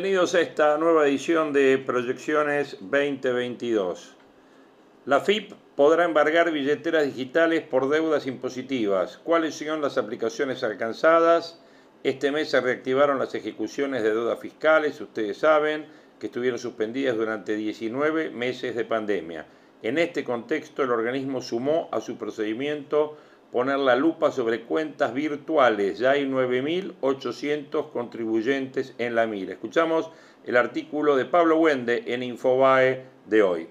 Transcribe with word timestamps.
Bienvenidos 0.00 0.34
a 0.34 0.40
esta 0.40 0.78
nueva 0.78 1.06
edición 1.06 1.52
de 1.52 1.76
Proyecciones 1.76 2.78
2022. 2.80 4.16
La 5.04 5.20
FIP 5.20 5.52
podrá 5.76 6.06
embargar 6.06 6.50
billeteras 6.50 7.04
digitales 7.04 7.60
por 7.60 7.90
deudas 7.90 8.26
impositivas. 8.26 9.18
¿Cuáles 9.18 9.56
son 9.56 9.82
las 9.82 9.98
aplicaciones 9.98 10.62
alcanzadas? 10.62 11.60
Este 12.02 12.32
mes 12.32 12.48
se 12.48 12.62
reactivaron 12.62 13.18
las 13.18 13.34
ejecuciones 13.34 14.02
de 14.02 14.14
deudas 14.14 14.40
fiscales, 14.40 14.98
ustedes 15.02 15.36
saben, 15.36 15.84
que 16.18 16.28
estuvieron 16.28 16.58
suspendidas 16.58 17.18
durante 17.18 17.54
19 17.54 18.30
meses 18.30 18.74
de 18.74 18.86
pandemia. 18.86 19.44
En 19.82 19.98
este 19.98 20.24
contexto, 20.24 20.82
el 20.82 20.92
organismo 20.92 21.42
sumó 21.42 21.90
a 21.92 22.00
su 22.00 22.16
procedimiento 22.16 23.18
poner 23.52 23.78
la 23.78 23.96
lupa 23.96 24.32
sobre 24.32 24.62
cuentas 24.62 25.12
virtuales. 25.12 25.98
Ya 25.98 26.12
hay 26.12 26.24
9.800 26.24 27.92
contribuyentes 27.92 28.94
en 28.98 29.14
la 29.14 29.26
mira. 29.26 29.52
Escuchamos 29.52 30.10
el 30.44 30.56
artículo 30.56 31.16
de 31.16 31.24
Pablo 31.24 31.56
Wende 31.58 32.04
en 32.06 32.22
Infobae 32.22 33.06
de 33.26 33.42
hoy. 33.42 33.68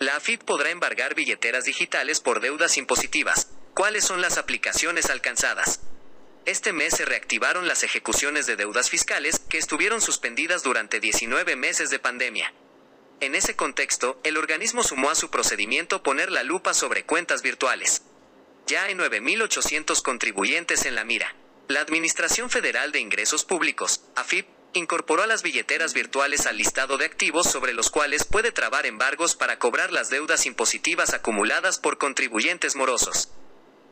La 0.00 0.16
AFIP 0.16 0.44
podrá 0.44 0.70
embargar 0.70 1.14
billeteras 1.14 1.64
digitales 1.64 2.20
por 2.20 2.40
deudas 2.40 2.78
impositivas. 2.78 3.50
¿Cuáles 3.74 4.04
son 4.04 4.20
las 4.20 4.38
aplicaciones 4.38 5.10
alcanzadas? 5.10 5.80
Este 6.46 6.72
mes 6.72 6.94
se 6.94 7.04
reactivaron 7.04 7.68
las 7.68 7.82
ejecuciones 7.82 8.46
de 8.46 8.56
deudas 8.56 8.88
fiscales 8.88 9.38
que 9.38 9.58
estuvieron 9.58 10.00
suspendidas 10.00 10.62
durante 10.62 10.98
19 10.98 11.56
meses 11.56 11.90
de 11.90 11.98
pandemia. 11.98 12.52
En 13.20 13.34
ese 13.34 13.54
contexto, 13.56 14.18
el 14.22 14.36
organismo 14.36 14.82
sumó 14.82 15.10
a 15.10 15.14
su 15.14 15.30
procedimiento 15.30 16.02
poner 16.02 16.30
la 16.30 16.44
lupa 16.44 16.72
sobre 16.74 17.04
cuentas 17.04 17.42
virtuales. 17.42 18.02
Ya 18.68 18.84
hay 18.84 18.92
9.800 18.92 20.02
contribuyentes 20.02 20.84
en 20.84 20.94
la 20.94 21.02
mira. 21.02 21.34
La 21.68 21.80
Administración 21.80 22.50
Federal 22.50 22.92
de 22.92 23.00
Ingresos 23.00 23.46
Públicos, 23.46 24.02
AFIP, 24.14 24.46
incorporó 24.74 25.22
a 25.22 25.26
las 25.26 25.42
billeteras 25.42 25.94
virtuales 25.94 26.44
al 26.46 26.58
listado 26.58 26.98
de 26.98 27.06
activos 27.06 27.50
sobre 27.50 27.72
los 27.72 27.88
cuales 27.88 28.24
puede 28.24 28.52
trabar 28.52 28.84
embargos 28.84 29.36
para 29.36 29.58
cobrar 29.58 29.90
las 29.90 30.10
deudas 30.10 30.44
impositivas 30.44 31.14
acumuladas 31.14 31.78
por 31.78 31.96
contribuyentes 31.96 32.76
morosos. 32.76 33.30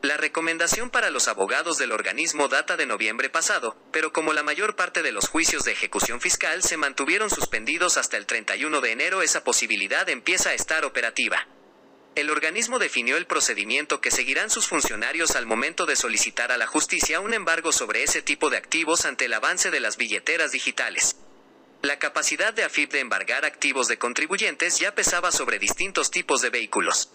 La 0.02 0.18
recomendación 0.18 0.90
para 0.90 1.08
los 1.08 1.26
abogados 1.26 1.78
del 1.78 1.92
organismo 1.92 2.48
data 2.48 2.76
de 2.76 2.84
noviembre 2.84 3.30
pasado, 3.30 3.78
pero 3.92 4.12
como 4.12 4.34
la 4.34 4.42
mayor 4.42 4.76
parte 4.76 5.02
de 5.02 5.10
los 5.10 5.26
juicios 5.26 5.64
de 5.64 5.72
ejecución 5.72 6.20
fiscal 6.20 6.62
se 6.62 6.76
mantuvieron 6.76 7.30
suspendidos 7.30 7.96
hasta 7.96 8.18
el 8.18 8.26
31 8.26 8.82
de 8.82 8.92
enero, 8.92 9.22
esa 9.22 9.42
posibilidad 9.42 10.06
empieza 10.10 10.50
a 10.50 10.54
estar 10.54 10.84
operativa. 10.84 11.48
El 12.16 12.30
organismo 12.30 12.78
definió 12.78 13.18
el 13.18 13.26
procedimiento 13.26 14.00
que 14.00 14.10
seguirán 14.10 14.48
sus 14.48 14.66
funcionarios 14.66 15.36
al 15.36 15.44
momento 15.44 15.84
de 15.84 15.96
solicitar 15.96 16.50
a 16.50 16.56
la 16.56 16.66
justicia 16.66 17.20
un 17.20 17.34
embargo 17.34 17.72
sobre 17.72 18.02
ese 18.04 18.22
tipo 18.22 18.48
de 18.48 18.56
activos 18.56 19.04
ante 19.04 19.26
el 19.26 19.34
avance 19.34 19.70
de 19.70 19.80
las 19.80 19.98
billeteras 19.98 20.50
digitales. 20.50 21.16
La 21.82 21.98
capacidad 21.98 22.54
de 22.54 22.64
AFIP 22.64 22.90
de 22.90 23.00
embargar 23.00 23.44
activos 23.44 23.86
de 23.86 23.98
contribuyentes 23.98 24.78
ya 24.78 24.94
pesaba 24.94 25.30
sobre 25.30 25.58
distintos 25.58 26.10
tipos 26.10 26.40
de 26.40 26.48
vehículos. 26.48 27.10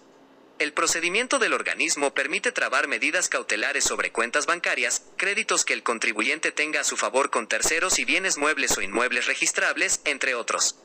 El 0.60 0.72
procedimiento 0.72 1.40
del 1.40 1.54
organismo 1.54 2.14
permite 2.14 2.52
trabar 2.52 2.88
medidas 2.88 3.28
cautelares 3.28 3.84
sobre 3.84 4.12
cuentas 4.12 4.46
bancarias, 4.46 5.02
créditos 5.18 5.66
que 5.66 5.74
el 5.74 5.82
contribuyente 5.82 6.52
tenga 6.52 6.82
a 6.82 6.84
su 6.84 6.96
favor 6.96 7.32
con 7.32 7.48
terceros 7.48 7.98
y 7.98 8.06
bienes 8.06 8.38
muebles 8.38 8.78
o 8.78 8.84
inmuebles 8.84 9.26
registrables, 9.26 10.02
entre 10.06 10.36
otros. 10.36 10.76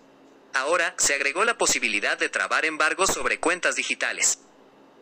Ahora, 0.56 0.94
se 0.97 1.15
agregó 1.15 1.44
la 1.44 1.59
posibilidad 1.59 2.17
de 2.17 2.31
trabar 2.31 2.65
embargos 2.65 3.12
sobre 3.12 3.39
cuentas 3.39 3.77
digitales. 3.77 4.39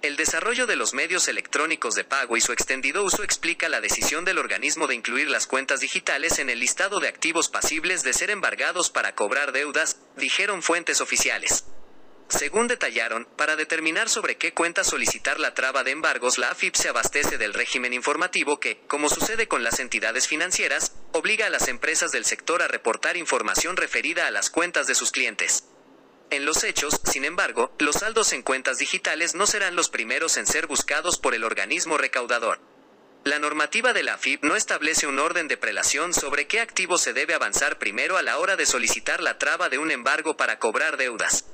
El 0.03 0.17
desarrollo 0.17 0.67
de 0.67 0.75
los 0.75 0.95
medios 0.95 1.29
electrónicos 1.29 1.95
de 1.95 2.03
pago 2.03 2.37
y 2.37 2.41
su 2.41 2.53
extendido 2.53 3.05
uso 3.05 3.23
explica 3.23 3.69
la 3.69 3.81
decisión 3.81 4.25
del 4.25 4.39
organismo 4.39 4.89
de 4.89 4.97
incluir 4.97 5.31
las 5.31 5.47
cuentas 5.47 5.79
digitales 5.79 6.41
en 6.41 6.51
el 6.51 6.59
listado 6.59 6.99
de 6.99 7.07
activos 7.07 7.49
pasibles 7.49 8.03
de 8.03 8.15
ser 8.15 8.31
embargados 8.31 8.91
para 8.91 9.15
cobrar 9.15 9.53
deudas, 9.53 10.01
dijeron 10.17 10.61
fuentes 10.61 11.01
oficiales. 11.01 11.65
Según 12.29 12.69
detallaron, 12.69 13.27
para 13.37 13.55
determinar 13.57 14.09
sobre 14.09 14.37
qué 14.37 14.55
cuenta 14.55 14.83
solicitar 14.83 15.39
la 15.39 15.55
traba 15.55 15.85
de 15.85 15.93
embargos, 15.93 16.39
la 16.39 16.49
AFIP 16.49 16.75
se 16.75 16.89
abastece 16.89 17.39
del 17.39 17.55
régimen 17.55 17.93
informativo 17.93 18.59
que, 18.59 18.81
como 18.89 19.09
sucede 19.09 19.47
con 19.47 19.63
las 19.63 19.79
entidades 19.79 20.27
financieras, 20.27 20.93
obliga 21.13 21.47
a 21.47 21.51
las 21.51 21.69
empresas 21.69 22.13
del 22.13 22.25
sector 22.25 22.63
a 22.63 22.69
reportar 22.69 23.17
información 23.17 23.77
referida 23.77 24.27
a 24.27 24.31
las 24.31 24.51
cuentas 24.51 24.87
de 24.87 24.95
sus 24.95 25.11
clientes. 25.13 25.65
En 26.31 26.47
los 26.47 26.65
hechos, 26.65 27.01
sin 27.05 27.25
embargo, 27.25 27.73
los 27.79 27.97
saldos 27.97 28.33
en 28.33 28.43
cuentas 28.43 28.79
digitales 28.79 29.35
no 29.35 29.47
serán 29.47 29.77
los 29.77 29.89
primeros 29.89 30.37
en 30.37 30.47
ser 30.47 30.67
buscados 30.67 31.19
por 31.19 31.35
el 31.35 31.45
organismo 31.45 31.99
recaudador. 31.99 32.59
La 33.25 33.39
normativa 33.39 33.93
de 33.93 34.03
la 34.03 34.15
AFIP 34.15 34.43
no 34.43 34.57
establece 34.57 35.07
un 35.07 35.19
orden 35.19 35.49
de 35.49 35.57
prelación 35.57 36.13
sobre 36.13 36.47
qué 36.47 36.61
activo 36.61 36.99
se 36.99 37.13
debe 37.13 37.35
avanzar 37.35 37.79
primero 37.79 38.17
a 38.17 38.23
la 38.23 38.39
hora 38.39 38.57
de 38.57 38.67
solicitar 38.67 39.23
la 39.23 39.39
traba 39.39 39.69
de 39.69 39.79
un 39.79 39.91
embargo 39.91 40.37
para 40.37 40.59
cobrar 40.59 40.97
deudas. 40.97 41.47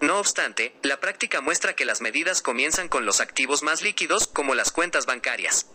No 0.00 0.18
obstante, 0.18 0.74
la 0.82 1.00
práctica 1.00 1.40
muestra 1.40 1.74
que 1.74 1.84
las 1.84 2.00
medidas 2.00 2.42
comienzan 2.42 2.88
con 2.88 3.06
los 3.06 3.20
activos 3.20 3.62
más 3.62 3.82
líquidos, 3.82 4.26
como 4.26 4.54
las 4.54 4.70
cuentas 4.70 5.06
bancarias. 5.06 5.66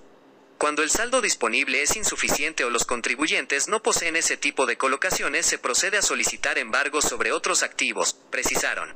Cuando 0.59 0.83
el 0.83 0.89
saldo 0.89 1.21
disponible 1.21 1.81
es 1.81 1.95
insuficiente 1.95 2.65
o 2.65 2.69
los 2.69 2.83
contribuyentes 2.83 3.69
no 3.69 3.81
poseen 3.81 4.17
ese 4.17 4.35
tipo 4.35 4.65
de 4.65 4.77
colocaciones, 4.77 5.45
se 5.45 5.57
procede 5.57 5.97
a 5.97 6.01
solicitar 6.01 6.57
embargos 6.57 7.05
sobre 7.05 7.31
otros 7.31 7.63
activos, 7.63 8.17
precisaron. 8.29 8.93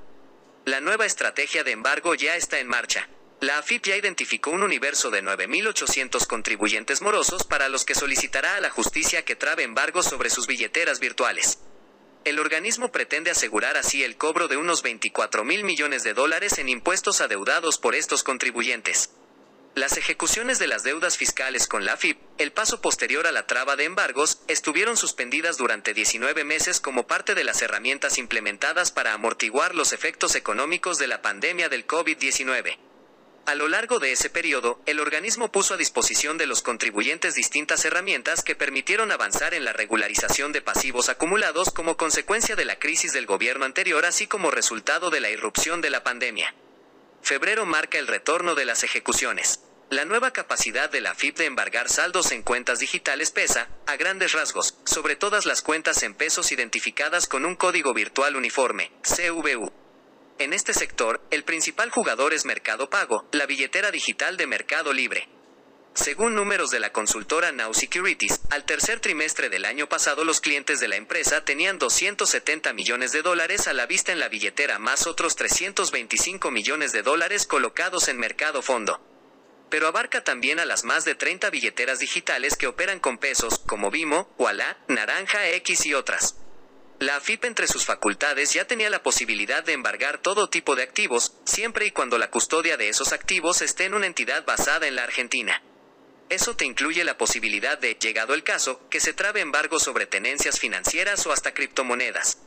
La 0.66 0.82
nueva 0.82 1.06
estrategia 1.06 1.64
de 1.64 1.72
embargo 1.72 2.16
ya 2.16 2.36
está 2.36 2.60
en 2.60 2.68
marcha. 2.68 3.08
La 3.40 3.58
AFIP 3.58 3.86
ya 3.86 3.98
identificó 3.98 4.52
un 4.52 4.64
universo 4.64 5.10
de 5.10 5.24
9.800 5.24 6.28
contribuyentes 6.28 7.02
morosos 7.02 7.44
para 7.44 7.70
los 7.70 7.86
que 7.86 7.96
solicitará 7.96 8.56
a 8.56 8.62
la 8.62 8.70
justicia 8.70 9.26
que 9.26 9.36
trabe 9.36 9.64
embargos 9.64 10.06
sobre 10.06 10.30
sus 10.30 10.48
billeteras 10.48 11.00
virtuales. 11.00 11.60
El 12.26 12.40
organismo 12.40 12.90
pretende 12.90 13.32
asegurar 13.32 13.76
así 13.76 14.04
el 14.04 14.16
cobro 14.16 14.48
de 14.48 14.56
unos 14.56 14.82
24 14.82 15.44
mil 15.44 15.66
millones 15.66 16.04
de 16.04 16.14
dólares 16.14 16.58
en 16.58 16.70
impuestos 16.70 17.20
adeudados 17.20 17.78
por 17.78 17.96
estos 17.96 18.24
contribuyentes. 18.24 19.10
Las 19.76 19.98
ejecuciones 19.98 20.58
de 20.58 20.68
las 20.68 20.84
deudas 20.84 21.18
fiscales 21.18 21.68
con 21.68 21.84
la 21.84 21.94
AFIP, 21.94 22.18
el 22.38 22.54
paso 22.54 22.80
posterior 22.80 23.28
a 23.28 23.34
la 23.34 23.46
traba 23.46 23.76
de 23.76 23.84
embargos, 23.84 24.40
estuvieron 24.48 24.96
suspendidas 24.96 25.58
durante 25.58 25.94
19 25.94 26.46
meses 26.46 26.80
como 26.80 27.08
parte 27.08 27.36
de 27.36 27.44
las 27.44 27.62
herramientas 27.62 28.18
implementadas 28.18 28.92
para 28.92 29.14
amortiguar 29.14 29.76
los 29.76 29.92
efectos 29.92 30.36
económicos 30.36 31.00
de 31.00 31.08
la 31.08 31.22
pandemia 31.22 31.68
del 31.68 31.86
COVID-19. 31.86 32.78
A 33.46 33.56
lo 33.56 33.68
largo 33.68 34.00
de 34.00 34.14
ese 34.14 34.30
periodo, 34.30 34.80
el 34.86 35.02
organismo 35.02 35.52
puso 35.52 35.74
a 35.74 35.78
disposición 35.78 36.38
de 36.38 36.48
los 36.48 36.62
contribuyentes 36.62 37.36
distintas 37.36 37.84
herramientas 37.84 38.42
que 38.42 38.56
permitieron 38.56 39.12
avanzar 39.12 39.54
en 39.54 39.66
la 39.66 39.74
regularización 39.74 40.54
de 40.54 40.62
pasivos 40.62 41.09
acumulados 41.09 41.70
como 41.70 41.98
consecuencia 41.98 42.56
de 42.56 42.63
la 42.63 42.80
crisis 42.80 43.12
del 43.12 43.25
gobierno 43.25 43.66
anterior 43.66 44.06
así 44.06 44.28
como 44.28 44.50
resultado 44.50 45.10
de 45.10 45.19
la 45.19 45.30
irrupción 45.30 45.81
de 45.81 45.90
la 45.90 46.04
pandemia. 46.06 46.56
Febrero 47.22 47.66
marca 47.66 48.00
el 48.00 48.07
retorno 48.07 48.56
de 48.56 48.63
las 48.63 48.84
ejecuciones. 48.84 49.60
La 49.90 50.06
nueva 50.06 50.31
capacidad 50.31 50.90
de 50.90 51.01
la 51.01 51.13
FIP 51.13 51.38
de 51.38 51.45
embargar 51.45 51.90
saldos 51.90 52.31
en 52.31 52.44
cuentas 52.44 52.80
digitales 52.80 53.31
pesa, 53.31 53.68
a 53.88 53.98
grandes 53.98 54.31
rasgos, 54.31 54.78
sobre 54.86 55.18
todas 55.18 55.45
las 55.45 55.62
cuentas 55.62 56.01
en 56.04 56.13
pesos 56.13 56.54
identificadas 56.54 57.28
con 57.28 57.45
un 57.45 57.57
código 57.57 57.94
virtual 57.94 58.38
uniforme, 58.38 58.92
CVU. 59.01 59.82
En 60.44 60.51
este 60.51 60.74
sector, 60.74 61.22
el 61.31 61.45
principal 61.45 61.90
jugador 61.90 62.34
es 62.34 62.44
Mercado 62.44 62.90
Pago, 62.90 63.25
la 63.31 63.45
billetera 63.45 63.92
digital 63.92 64.36
de 64.36 64.45
Mercado 64.45 64.92
Libre. 64.92 65.30
Según 65.94 66.36
números 66.36 66.69
de 66.69 66.81
la 66.81 66.92
consultora 66.92 67.54
Now 67.54 67.74
Securities, 67.74 68.42
al 68.50 68.66
tercer 68.66 69.00
trimestre 69.00 69.48
del 69.48 69.63
año 69.63 69.88
pasado 69.88 70.25
los 70.25 70.42
clientes 70.42 70.81
de 70.81 70.90
la 70.90 70.98
empresa 70.98 71.45
tenían 71.45 71.80
270 71.80 72.74
millones 72.74 73.13
de 73.13 73.22
dólares 73.22 73.69
a 73.69 73.74
la 73.74 73.86
vista 73.86 74.12
en 74.12 74.19
la 74.19 74.28
billetera 74.28 74.80
más 74.80 75.07
otros 75.07 75.38
325 75.38 76.51
millones 76.51 76.92
de 76.92 77.04
dólares 77.04 77.48
colocados 77.48 78.10
en 78.10 78.18
Mercado 78.18 78.62
Fondo. 78.62 79.00
Pero 79.69 79.88
abarca 79.88 80.25
también 80.25 80.60
a 80.60 80.66
las 80.66 80.84
más 80.84 81.06
de 81.06 81.16
30 81.16 81.51
billeteras 81.51 82.00
digitales 82.00 82.57
que 82.57 82.68
operan 82.68 83.00
con 83.00 83.18
pesos, 83.18 83.60
como 83.60 83.92
Vimo, 83.92 84.30
Walla, 84.38 84.78
Naranja 84.90 85.48
X 85.51 85.86
y 85.86 85.94
otras. 85.94 86.36
La 87.00 87.18
AFIP 87.18 87.45
entre 87.45 87.68
sus 87.68 87.86
facultades 87.86 88.54
ya 88.54 88.66
tenía 88.66 88.90
la 88.90 89.04
posibilidad 89.04 89.63
de 89.63 89.74
embargar 89.74 90.19
todo 90.19 90.50
tipo 90.50 90.75
de 90.75 90.84
activos, 90.84 91.34
siempre 91.44 91.86
y 91.86 91.92
cuando 91.92 92.18
la 92.18 92.30
custodia 92.30 92.78
de 92.78 92.90
esos 92.90 93.12
activos 93.12 93.62
esté 93.62 93.86
en 93.86 93.94
una 93.94 94.06
entidad 94.06 94.45
basada 94.45 94.88
en 94.88 94.95
la 94.95 95.04
Argentina. 95.04 95.62
Eso 96.30 96.56
te 96.56 96.66
incluye 96.66 97.04
la 97.04 97.18
posibilidad 97.18 97.78
de, 97.78 97.95
llegado 97.95 98.34
el 98.34 98.44
caso, 98.44 98.81
que 98.90 99.00
se 99.00 99.13
trabe 99.13 99.42
embargo 99.42 99.80
sobre 99.80 100.06
tenencias 100.06 100.60
financieras 100.60 101.25
o 101.28 101.31
hasta 101.31 101.54
criptomonedas. 101.54 102.38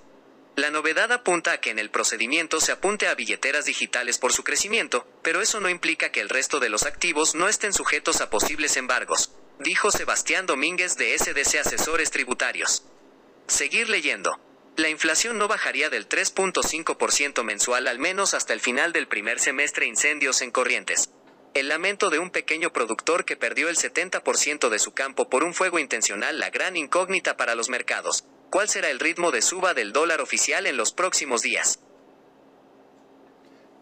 La 0.57 0.71
novedad 0.71 1.13
apunta 1.13 1.53
a 1.53 1.61
que 1.61 1.71
en 1.71 1.79
el 1.79 1.91
procedimiento 1.91 2.61
se 2.63 2.73
apunte 2.73 3.09
a 3.09 3.15
billeteras 3.15 3.67
digitales 3.67 4.17
por 4.17 4.33
su 4.33 4.43
crecimiento, 4.43 5.07
pero 5.23 5.43
eso 5.43 5.61
no 5.61 5.69
implica 5.69 6.11
que 6.11 6.23
el 6.23 6.31
resto 6.31 6.61
de 6.61 6.71
los 6.71 6.85
activos 6.85 7.35
no 7.35 7.47
estén 7.47 7.75
sujetos 7.75 8.23
a 8.23 8.31
posibles 8.31 8.79
embargos, 8.79 9.33
dijo 9.59 9.91
Sebastián 9.91 10.47
Domínguez 10.47 10.97
de 10.97 11.17
SDC 11.19 11.57
Asesores 11.57 12.11
Tributarios. 12.11 12.85
Seguir 13.47 13.89
leyendo. 13.89 14.41
La 14.77 14.89
inflación 14.89 15.39
no 15.39 15.47
bajaría 15.47 15.89
del 15.89 16.09
3.5% 16.09 17.45
mensual 17.45 17.87
al 17.87 18.01
menos 18.01 18.35
hasta 18.35 18.53
el 18.53 18.61
final 18.61 18.93
del 18.93 19.07
primer 19.07 19.39
semestre 19.39 19.87
incendios 19.87 20.43
en 20.43 20.51
Corrientes. 20.51 21.13
El 21.55 21.69
lamento 21.69 22.11
de 22.11 22.19
un 22.19 22.31
pequeño 22.31 22.73
productor 22.73 23.25
que 23.25 23.37
perdió 23.37 23.69
el 23.69 23.77
70% 23.77 24.69
de 24.69 24.79
su 24.81 24.93
campo 24.95 25.31
por 25.31 25.45
un 25.45 25.55
fuego 25.55 25.79
intencional 25.79 26.41
la 26.41 26.51
gran 26.51 26.77
incógnita 26.77 27.37
para 27.37 27.55
los 27.55 27.71
mercados. 27.71 28.25
¿Cuál 28.51 28.69
será 28.69 28.91
el 28.91 28.99
ritmo 28.99 29.31
de 29.31 29.43
suba 29.43 29.75
del 29.75 29.93
dólar 29.93 30.21
oficial 30.21 30.67
en 30.67 30.77
los 30.77 30.93
próximos 30.93 31.43
días? 31.43 31.79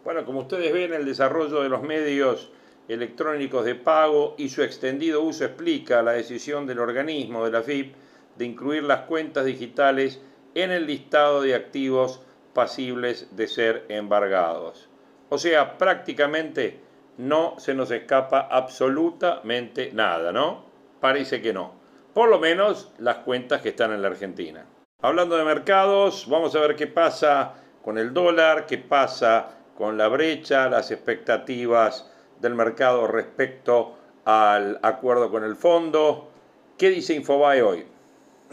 Bueno, 0.03 0.25
como 0.25 0.41
ustedes 0.41 0.71
ven, 0.71 0.93
el 0.93 1.05
desarrollo 1.05 1.63
de 1.63 1.69
los 1.69 1.81
medios 1.81 2.51
electrónicos 2.87 3.65
de 3.65 3.73
pago 3.73 4.35
y 4.37 4.49
su 4.49 4.61
extendido 4.61 5.23
uso 5.23 5.43
explica 5.43 6.03
la 6.03 6.11
decisión 6.11 6.67
del 6.67 6.77
organismo 6.77 7.43
de 7.43 7.51
la 7.51 7.63
FIP 7.63 8.04
de 8.37 8.45
incluir 8.45 8.83
las 8.83 9.01
cuentas 9.01 9.45
digitales 9.45 10.21
en 10.53 10.71
el 10.71 10.87
listado 10.87 11.41
de 11.41 11.55
activos 11.55 12.21
pasibles 12.53 13.35
de 13.35 13.47
ser 13.47 13.85
embargados. 13.89 14.89
O 15.29 15.37
sea, 15.37 15.77
prácticamente 15.77 16.79
no 17.17 17.55
se 17.57 17.73
nos 17.73 17.91
escapa 17.91 18.39
absolutamente 18.39 19.91
nada, 19.93 20.31
¿no? 20.31 20.65
Parece 20.99 21.41
que 21.41 21.53
no 21.53 21.85
por 22.15 22.29
lo 22.29 22.39
menos 22.39 22.93
las 22.97 23.17
cuentas 23.17 23.61
que 23.61 23.69
están 23.69 23.91
en 23.91 24.01
la 24.01 24.07
Argentina. 24.07 24.65
Hablando 25.01 25.35
de 25.35 25.43
mercados, 25.43 26.27
vamos 26.29 26.55
a 26.55 26.61
ver 26.61 26.77
qué 26.77 26.87
pasa 26.87 27.55
con 27.83 27.97
el 27.97 28.13
dólar, 28.13 28.65
qué 28.65 28.77
pasa 28.77 29.49
con 29.77 29.97
la 29.97 30.07
brecha, 30.07 30.69
las 30.69 30.91
expectativas 30.91 32.09
del 32.39 32.55
mercado 32.55 33.05
respecto 33.05 33.97
al 34.23 34.79
acuerdo 34.81 35.29
con 35.29 35.43
el 35.43 35.57
fondo. 35.57 36.31
¿Qué 36.77 36.89
dice 36.89 37.13
Infobae 37.15 37.61
hoy? 37.61 37.85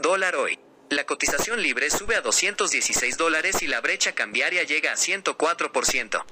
Dólar 0.02 0.34
hoy. 0.34 0.58
La 0.90 1.06
cotización 1.06 1.62
libre 1.62 1.88
sube 1.88 2.16
a 2.16 2.22
216 2.22 3.16
dólares 3.16 3.62
y 3.62 3.68
la 3.68 3.80
brecha 3.80 4.16
cambiaria 4.16 4.64
llega 4.64 4.90
a 4.90 4.96
104%. 4.96 6.24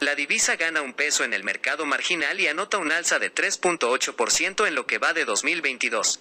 La 0.00 0.14
divisa 0.14 0.56
gana 0.56 0.82
un 0.82 0.92
peso 0.92 1.24
en 1.24 1.32
el 1.32 1.42
mercado 1.42 1.86
marginal 1.86 2.38
y 2.38 2.48
anota 2.48 2.76
un 2.76 2.92
alza 2.92 3.18
de 3.18 3.34
3.8% 3.34 4.68
en 4.68 4.74
lo 4.74 4.86
que 4.86 4.98
va 4.98 5.14
de 5.14 5.24
2022. 5.24 6.20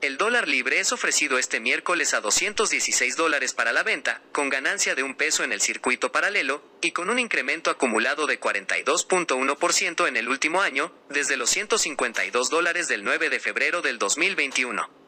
El 0.00 0.16
dólar 0.16 0.48
libre 0.48 0.80
es 0.80 0.92
ofrecido 0.92 1.36
este 1.36 1.60
miércoles 1.60 2.14
a 2.14 2.22
216 2.22 3.16
dólares 3.16 3.52
para 3.52 3.74
la 3.74 3.82
venta, 3.82 4.22
con 4.32 4.48
ganancia 4.48 4.94
de 4.94 5.02
un 5.02 5.16
peso 5.16 5.44
en 5.44 5.52
el 5.52 5.60
circuito 5.60 6.10
paralelo, 6.10 6.62
y 6.80 6.92
con 6.92 7.10
un 7.10 7.18
incremento 7.18 7.70
acumulado 7.70 8.26
de 8.26 8.40
42.1% 8.40 10.08
en 10.08 10.16
el 10.16 10.30
último 10.30 10.62
año, 10.62 10.90
desde 11.10 11.36
los 11.36 11.50
152 11.50 12.48
dólares 12.48 12.88
del 12.88 13.04
9 13.04 13.28
de 13.28 13.40
febrero 13.40 13.82
del 13.82 13.98
2021. 13.98 15.03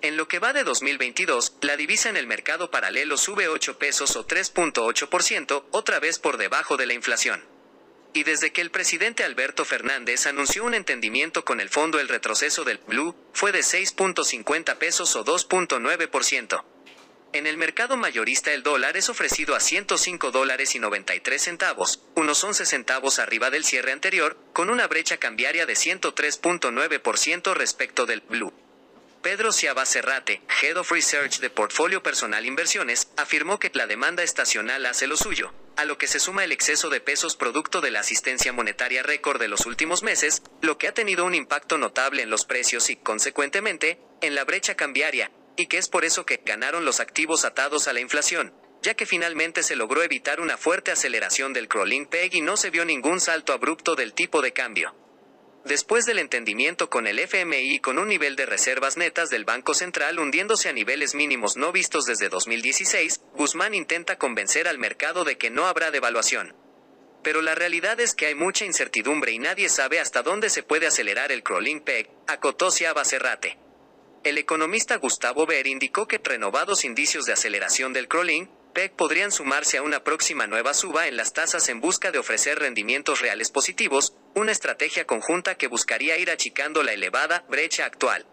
En 0.00 0.16
lo 0.16 0.28
que 0.28 0.38
va 0.38 0.52
de 0.52 0.62
2022, 0.62 1.54
la 1.62 1.76
divisa 1.76 2.08
en 2.08 2.16
el 2.16 2.28
mercado 2.28 2.70
paralelo 2.70 3.16
sube 3.16 3.48
8 3.48 3.78
pesos 3.78 4.14
o 4.14 4.24
3.8%, 4.24 5.64
otra 5.72 5.98
vez 5.98 6.20
por 6.20 6.36
debajo 6.36 6.76
de 6.76 6.86
la 6.86 6.94
inflación. 6.94 7.44
Y 8.14 8.22
desde 8.22 8.52
que 8.52 8.60
el 8.60 8.70
presidente 8.70 9.24
Alberto 9.24 9.64
Fernández 9.64 10.26
anunció 10.26 10.64
un 10.64 10.74
entendimiento 10.74 11.44
con 11.44 11.60
el 11.60 11.68
fondo 11.68 11.98
el 11.98 12.08
retroceso 12.08 12.62
del 12.62 12.78
Blue 12.78 13.16
fue 13.32 13.50
de 13.50 13.60
6.50 13.60 14.76
pesos 14.76 15.16
o 15.16 15.24
2.9%. 15.24 16.64
En 17.32 17.48
el 17.48 17.56
mercado 17.56 17.96
mayorista 17.96 18.52
el 18.52 18.62
dólar 18.62 18.96
es 18.96 19.08
ofrecido 19.08 19.56
a 19.56 19.60
105 19.60 20.30
dólares 20.30 20.76
y 20.76 20.78
93 20.78 21.42
centavos, 21.42 22.04
unos 22.14 22.42
11 22.44 22.66
centavos 22.66 23.18
arriba 23.18 23.50
del 23.50 23.64
cierre 23.64 23.90
anterior, 23.90 24.38
con 24.52 24.70
una 24.70 24.86
brecha 24.86 25.16
cambiaria 25.16 25.66
de 25.66 25.74
103.9% 25.74 27.52
respecto 27.54 28.06
del 28.06 28.20
Blue. 28.20 28.52
Pedro 29.22 29.50
Ciaba 29.52 29.84
Serrate, 29.84 30.40
Head 30.62 30.76
of 30.76 30.92
Research 30.92 31.40
de 31.40 31.50
Portfolio 31.50 32.02
Personal 32.04 32.46
Inversiones, 32.46 33.08
afirmó 33.16 33.58
que 33.58 33.70
la 33.74 33.88
demanda 33.88 34.22
estacional 34.22 34.86
hace 34.86 35.08
lo 35.08 35.16
suyo, 35.16 35.52
a 35.76 35.84
lo 35.84 35.98
que 35.98 36.06
se 36.06 36.20
suma 36.20 36.44
el 36.44 36.52
exceso 36.52 36.88
de 36.88 37.00
pesos 37.00 37.34
producto 37.34 37.80
de 37.80 37.90
la 37.90 38.00
asistencia 38.00 38.52
monetaria 38.52 39.02
récord 39.02 39.40
de 39.40 39.48
los 39.48 39.66
últimos 39.66 40.04
meses, 40.04 40.42
lo 40.62 40.78
que 40.78 40.86
ha 40.86 40.94
tenido 40.94 41.24
un 41.24 41.34
impacto 41.34 41.78
notable 41.78 42.22
en 42.22 42.30
los 42.30 42.44
precios 42.44 42.90
y, 42.90 42.96
consecuentemente, 42.96 44.00
en 44.20 44.36
la 44.36 44.44
brecha 44.44 44.76
cambiaria, 44.76 45.32
y 45.56 45.66
que 45.66 45.78
es 45.78 45.88
por 45.88 46.04
eso 46.04 46.24
que 46.24 46.40
ganaron 46.46 46.84
los 46.84 47.00
activos 47.00 47.44
atados 47.44 47.88
a 47.88 47.92
la 47.92 48.00
inflación, 48.00 48.54
ya 48.82 48.94
que 48.94 49.04
finalmente 49.04 49.64
se 49.64 49.74
logró 49.74 50.04
evitar 50.04 50.40
una 50.40 50.56
fuerte 50.56 50.92
aceleración 50.92 51.52
del 51.52 51.66
crawling 51.66 52.06
peg 52.06 52.34
y 52.34 52.40
no 52.40 52.56
se 52.56 52.70
vio 52.70 52.84
ningún 52.84 53.20
salto 53.20 53.52
abrupto 53.52 53.96
del 53.96 54.14
tipo 54.14 54.42
de 54.42 54.52
cambio. 54.52 54.94
Después 55.64 56.06
del 56.06 56.18
entendimiento 56.18 56.88
con 56.88 57.06
el 57.06 57.18
FMI 57.18 57.80
con 57.80 57.98
un 57.98 58.08
nivel 58.08 58.36
de 58.36 58.46
reservas 58.46 58.96
netas 58.96 59.28
del 59.28 59.44
Banco 59.44 59.74
Central 59.74 60.18
hundiéndose 60.18 60.68
a 60.68 60.72
niveles 60.72 61.14
mínimos 61.14 61.56
no 61.56 61.72
vistos 61.72 62.06
desde 62.06 62.28
2016, 62.28 63.20
Guzmán 63.34 63.74
intenta 63.74 64.16
convencer 64.16 64.68
al 64.68 64.78
mercado 64.78 65.24
de 65.24 65.36
que 65.36 65.50
no 65.50 65.66
habrá 65.66 65.90
devaluación. 65.90 66.54
Pero 67.22 67.42
la 67.42 67.54
realidad 67.54 68.00
es 68.00 68.14
que 68.14 68.26
hay 68.26 68.34
mucha 68.34 68.64
incertidumbre 68.64 69.32
y 69.32 69.38
nadie 69.38 69.68
sabe 69.68 70.00
hasta 70.00 70.22
dónde 70.22 70.48
se 70.48 70.62
puede 70.62 70.86
acelerar 70.86 71.32
el 71.32 71.42
crawling 71.42 71.80
peg, 71.80 72.08
acotó 72.26 72.70
Ciaba 72.70 73.04
Cerrate. 73.04 73.58
El 74.24 74.38
economista 74.38 74.96
Gustavo 74.96 75.46
Ver 75.46 75.66
indicó 75.66 76.08
que 76.08 76.20
renovados 76.22 76.84
indicios 76.84 77.24
de 77.26 77.32
aceleración 77.32 77.92
del 77.92 78.08
crawling, 78.08 78.48
PEC 78.72 78.92
podrían 78.92 79.32
sumarse 79.32 79.78
a 79.78 79.82
una 79.82 80.04
próxima 80.04 80.46
nueva 80.46 80.74
suba 80.74 81.08
en 81.08 81.16
las 81.16 81.32
tasas 81.32 81.68
en 81.68 81.80
busca 81.80 82.10
de 82.10 82.18
ofrecer 82.18 82.58
rendimientos 82.58 83.20
reales 83.20 83.50
positivos, 83.50 84.14
una 84.38 84.52
estrategia 84.52 85.04
conjunta 85.04 85.56
que 85.56 85.66
buscaría 85.66 86.16
ir 86.16 86.30
achicando 86.30 86.82
la 86.82 86.92
elevada 86.92 87.44
brecha 87.48 87.84
actual. 87.84 88.26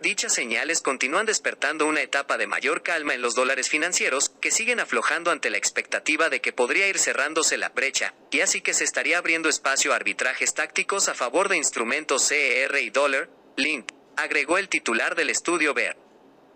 Dichas 0.00 0.34
señales 0.34 0.80
continúan 0.80 1.24
despertando 1.24 1.86
una 1.86 2.02
etapa 2.02 2.36
de 2.36 2.46
mayor 2.46 2.82
calma 2.82 3.14
en 3.14 3.22
los 3.22 3.34
dólares 3.34 3.68
financieros, 3.68 4.30
que 4.40 4.50
siguen 4.50 4.80
aflojando 4.80 5.30
ante 5.30 5.50
la 5.50 5.56
expectativa 5.56 6.28
de 6.28 6.40
que 6.40 6.52
podría 6.52 6.88
ir 6.88 6.98
cerrándose 6.98 7.56
la 7.56 7.70
brecha, 7.70 8.14
y 8.30 8.40
así 8.40 8.60
que 8.60 8.74
se 8.74 8.84
estaría 8.84 9.18
abriendo 9.18 9.48
espacio 9.48 9.92
a 9.92 9.96
arbitrajes 9.96 10.52
tácticos 10.54 11.08
a 11.08 11.14
favor 11.14 11.48
de 11.48 11.56
instrumentos 11.56 12.26
CER 12.28 12.76
y 12.82 12.90
dólar, 12.90 13.30
link, 13.56 13.92
agregó 14.16 14.58
el 14.58 14.68
titular 14.68 15.14
del 15.14 15.30
estudio 15.30 15.74
BER. 15.74 15.96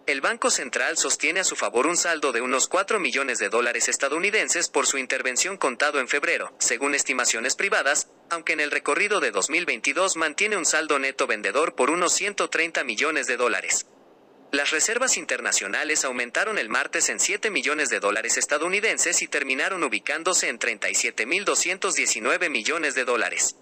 El 0.09 0.23
Banco 0.23 0.51
Central 0.51 0.97
sostiene 0.97 1.41
a 1.41 1.45
su 1.45 1.55
favor 1.55 1.87
un 1.87 1.99
saldo 1.99 2.33
de 2.33 2.41
unos 2.41 2.67
4 2.67 2.99
millones 2.99 3.37
de 3.37 3.51
dólares 3.51 3.91
estadounidenses 3.91 4.71
por 4.71 4.87
su 4.87 4.97
intervención 4.97 5.59
contado 5.59 6.01
en 6.01 6.09
febrero, 6.09 6.51
según 6.59 6.95
estimaciones 6.95 7.55
privadas, 7.55 8.09
aunque 8.31 8.55
en 8.55 8.61
el 8.61 8.71
recorrido 8.71 9.21
de 9.21 9.33
2022 9.33 10.17
mantiene 10.17 10.57
un 10.57 10.65
saldo 10.65 10.99
neto 10.99 11.27
vendedor 11.27 11.75
por 11.75 11.91
unos 11.91 12.15
130 12.15 12.85
millones 12.85 13.27
de 13.27 13.37
dólares. 13.37 13.85
Las 14.51 14.71
reservas 14.71 15.19
internacionales 15.19 16.07
aumentaron 16.07 16.57
el 16.57 16.71
martes 16.71 17.11
en 17.11 17.21
7 17.21 17.51
millones 17.51 17.91
de 17.91 18.01
dólares 18.01 18.39
estadounidenses 18.39 19.21
y 19.21 19.29
terminaron 19.29 19.85
ubicándose 19.85 20.49
en 20.49 20.59
37.219 20.59 22.49
millones 22.49 22.95
de 22.95 23.05
dólares. 23.05 23.57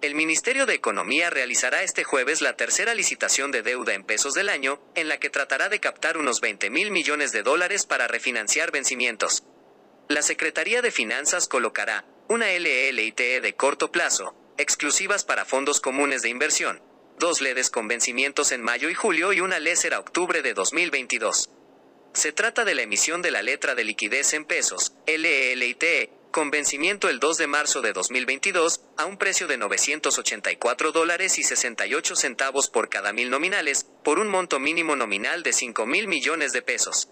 El 0.00 0.14
Ministerio 0.14 0.64
de 0.64 0.74
Economía 0.74 1.28
realizará 1.28 1.82
este 1.82 2.04
jueves 2.04 2.40
la 2.40 2.54
tercera 2.54 2.94
licitación 2.94 3.50
de 3.50 3.62
deuda 3.62 3.94
en 3.94 4.04
pesos 4.04 4.32
del 4.32 4.48
año, 4.48 4.80
en 4.94 5.08
la 5.08 5.18
que 5.18 5.28
tratará 5.28 5.68
de 5.68 5.80
captar 5.80 6.18
unos 6.18 6.40
20 6.40 6.70
mil 6.70 6.92
millones 6.92 7.32
de 7.32 7.42
dólares 7.42 7.84
para 7.84 8.06
refinanciar 8.06 8.70
vencimientos. 8.70 9.42
La 10.08 10.22
Secretaría 10.22 10.82
de 10.82 10.92
Finanzas 10.92 11.48
colocará 11.48 12.04
una 12.28 12.46
LLITE 12.46 13.40
de 13.40 13.56
corto 13.56 13.90
plazo, 13.90 14.36
exclusivas 14.56 15.24
para 15.24 15.44
fondos 15.44 15.80
comunes 15.80 16.22
de 16.22 16.28
inversión, 16.28 16.80
dos 17.18 17.40
LEDs 17.40 17.68
con 17.68 17.88
vencimientos 17.88 18.52
en 18.52 18.62
mayo 18.62 18.90
y 18.90 18.94
julio 18.94 19.32
y 19.32 19.40
una 19.40 19.58
LESER 19.58 19.94
a 19.94 19.98
octubre 19.98 20.42
de 20.42 20.54
2022. 20.54 21.50
Se 22.12 22.30
trata 22.30 22.64
de 22.64 22.76
la 22.76 22.82
emisión 22.82 23.20
de 23.20 23.32
la 23.32 23.42
letra 23.42 23.74
de 23.74 23.82
liquidez 23.82 24.32
en 24.32 24.44
pesos, 24.44 24.92
LLITE, 25.06 26.12
con 26.30 26.50
vencimiento 26.50 27.08
el 27.08 27.20
2 27.20 27.38
de 27.38 27.46
marzo 27.46 27.80
de 27.80 27.92
2022, 27.92 28.80
a 28.96 29.06
un 29.06 29.16
precio 29.16 29.46
de 29.46 29.56
984 29.56 30.92
dólares 30.92 31.38
y 31.38 31.42
68 31.42 32.16
centavos 32.16 32.68
por 32.68 32.88
cada 32.88 33.12
mil 33.12 33.30
nominales, 33.30 33.86
por 34.04 34.18
un 34.18 34.28
monto 34.28 34.58
mínimo 34.58 34.96
nominal 34.96 35.42
de 35.42 35.52
5 35.52 35.86
mil 35.86 36.06
millones 36.08 36.52
de 36.52 36.62
pesos. 36.62 37.08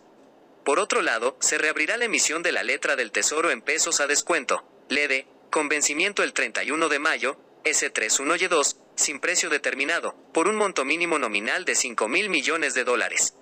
Por 0.65 0.79
otro 0.79 1.01
lado, 1.01 1.37
se 1.41 1.59
reabrirá 1.59 1.97
la 1.97 2.07
emisión 2.07 2.43
de 2.43 2.53
la 2.53 2.63
letra 2.63 2.97
del 2.97 3.13
Tesoro 3.13 3.51
en 3.51 3.63
pesos 3.63 4.01
a 4.01 4.07
descuento, 4.07 4.65
LEDE, 4.89 5.27
con 5.51 5.69
vencimiento 5.69 6.23
el 6.23 6.33
31 6.33 6.89
de 6.89 6.99
mayo, 6.99 7.37
S31Y2, 7.65 8.77
sin 8.97 9.21
precio 9.21 9.49
determinado, 9.49 10.15
por 10.33 10.49
un 10.49 10.57
monto 10.57 10.85
mínimo 10.85 11.19
nominal 11.19 11.65
de 11.65 11.75
5 11.75 12.09
mil 12.09 12.29
millones 12.29 12.75
de 12.75 12.85
dólares. 12.85 13.35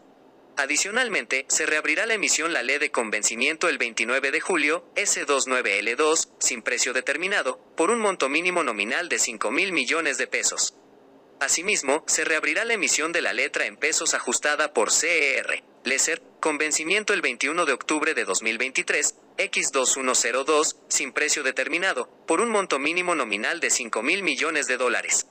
Adicionalmente, 0.56 1.46
se 1.48 1.66
reabrirá 1.66 2.06
la 2.06 2.14
emisión 2.14 2.52
la 2.52 2.62
ley 2.62 2.78
de 2.78 2.92
convencimiento 2.92 3.68
el 3.68 3.76
29 3.76 4.30
de 4.30 4.40
julio, 4.40 4.84
S29L2, 4.94 6.28
sin 6.38 6.62
precio 6.62 6.92
determinado, 6.92 7.58
por 7.76 7.90
un 7.90 7.98
monto 7.98 8.28
mínimo 8.28 8.62
nominal 8.62 9.08
de 9.08 9.18
5 9.18 9.50
mil 9.50 9.72
millones 9.72 10.16
de 10.16 10.28
pesos. 10.28 10.74
Asimismo, 11.40 12.04
se 12.06 12.24
reabrirá 12.24 12.64
la 12.64 12.74
emisión 12.74 13.10
de 13.10 13.20
la 13.20 13.32
letra 13.32 13.66
en 13.66 13.76
pesos 13.76 14.14
ajustada 14.14 14.72
por 14.72 14.92
CER, 14.92 15.64
LESER, 15.82 16.22
con 16.40 16.56
vencimiento 16.56 17.12
el 17.12 17.20
21 17.20 17.66
de 17.66 17.72
octubre 17.72 18.14
de 18.14 18.24
2023, 18.24 19.16
X2102, 19.36 20.76
sin 20.88 21.12
precio 21.12 21.42
determinado, 21.42 22.08
por 22.28 22.40
un 22.40 22.50
monto 22.50 22.78
mínimo 22.78 23.16
nominal 23.16 23.58
de 23.58 23.70
5 23.70 24.02
mil 24.04 24.22
millones 24.22 24.68
de 24.68 24.76
dólares. 24.76 25.26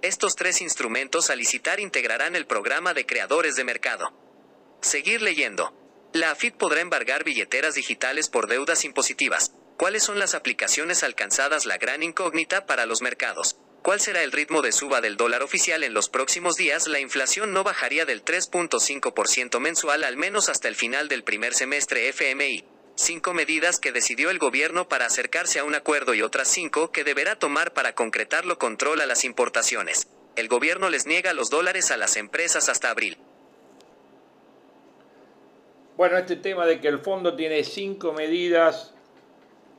Estos 0.00 0.36
tres 0.36 0.62
instrumentos 0.62 1.28
a 1.28 1.36
licitar 1.36 1.80
integrarán 1.80 2.34
el 2.34 2.46
programa 2.46 2.94
de 2.94 3.04
creadores 3.04 3.56
de 3.56 3.64
mercado. 3.64 4.23
Seguir 4.84 5.22
leyendo. 5.22 5.72
La 6.12 6.30
AFIP 6.30 6.58
podrá 6.58 6.82
embargar 6.82 7.24
billeteras 7.24 7.74
digitales 7.74 8.28
por 8.28 8.48
deudas 8.48 8.84
impositivas. 8.84 9.54
¿Cuáles 9.78 10.02
son 10.02 10.18
las 10.18 10.34
aplicaciones 10.34 11.02
alcanzadas? 11.02 11.64
La 11.64 11.78
gran 11.78 12.02
incógnita 12.02 12.66
para 12.66 12.84
los 12.84 13.00
mercados. 13.00 13.56
¿Cuál 13.82 13.98
será 13.98 14.22
el 14.22 14.30
ritmo 14.30 14.60
de 14.60 14.72
suba 14.72 15.00
del 15.00 15.16
dólar 15.16 15.42
oficial 15.42 15.84
en 15.84 15.94
los 15.94 16.10
próximos 16.10 16.56
días? 16.56 16.86
La 16.86 17.00
inflación 17.00 17.54
no 17.54 17.64
bajaría 17.64 18.04
del 18.04 18.22
3.5% 18.22 19.58
mensual 19.58 20.04
al 20.04 20.18
menos 20.18 20.50
hasta 20.50 20.68
el 20.68 20.76
final 20.76 21.08
del 21.08 21.24
primer 21.24 21.54
semestre 21.54 22.08
FMI. 22.10 22.66
Cinco 22.94 23.32
medidas 23.32 23.80
que 23.80 23.90
decidió 23.90 24.28
el 24.28 24.38
gobierno 24.38 24.86
para 24.86 25.06
acercarse 25.06 25.60
a 25.60 25.64
un 25.64 25.74
acuerdo 25.74 26.12
y 26.12 26.20
otras 26.20 26.48
cinco 26.48 26.92
que 26.92 27.04
deberá 27.04 27.38
tomar 27.38 27.72
para 27.72 27.94
concretarlo 27.94 28.58
control 28.58 29.00
a 29.00 29.06
las 29.06 29.24
importaciones. 29.24 30.08
El 30.36 30.48
gobierno 30.48 30.90
les 30.90 31.06
niega 31.06 31.32
los 31.32 31.48
dólares 31.48 31.90
a 31.90 31.96
las 31.96 32.18
empresas 32.18 32.68
hasta 32.68 32.90
abril. 32.90 33.16
Bueno, 35.96 36.18
este 36.18 36.34
tema 36.34 36.66
de 36.66 36.80
que 36.80 36.88
el 36.88 36.98
fondo 36.98 37.36
tiene 37.36 37.62
cinco 37.62 38.12
medidas 38.12 38.92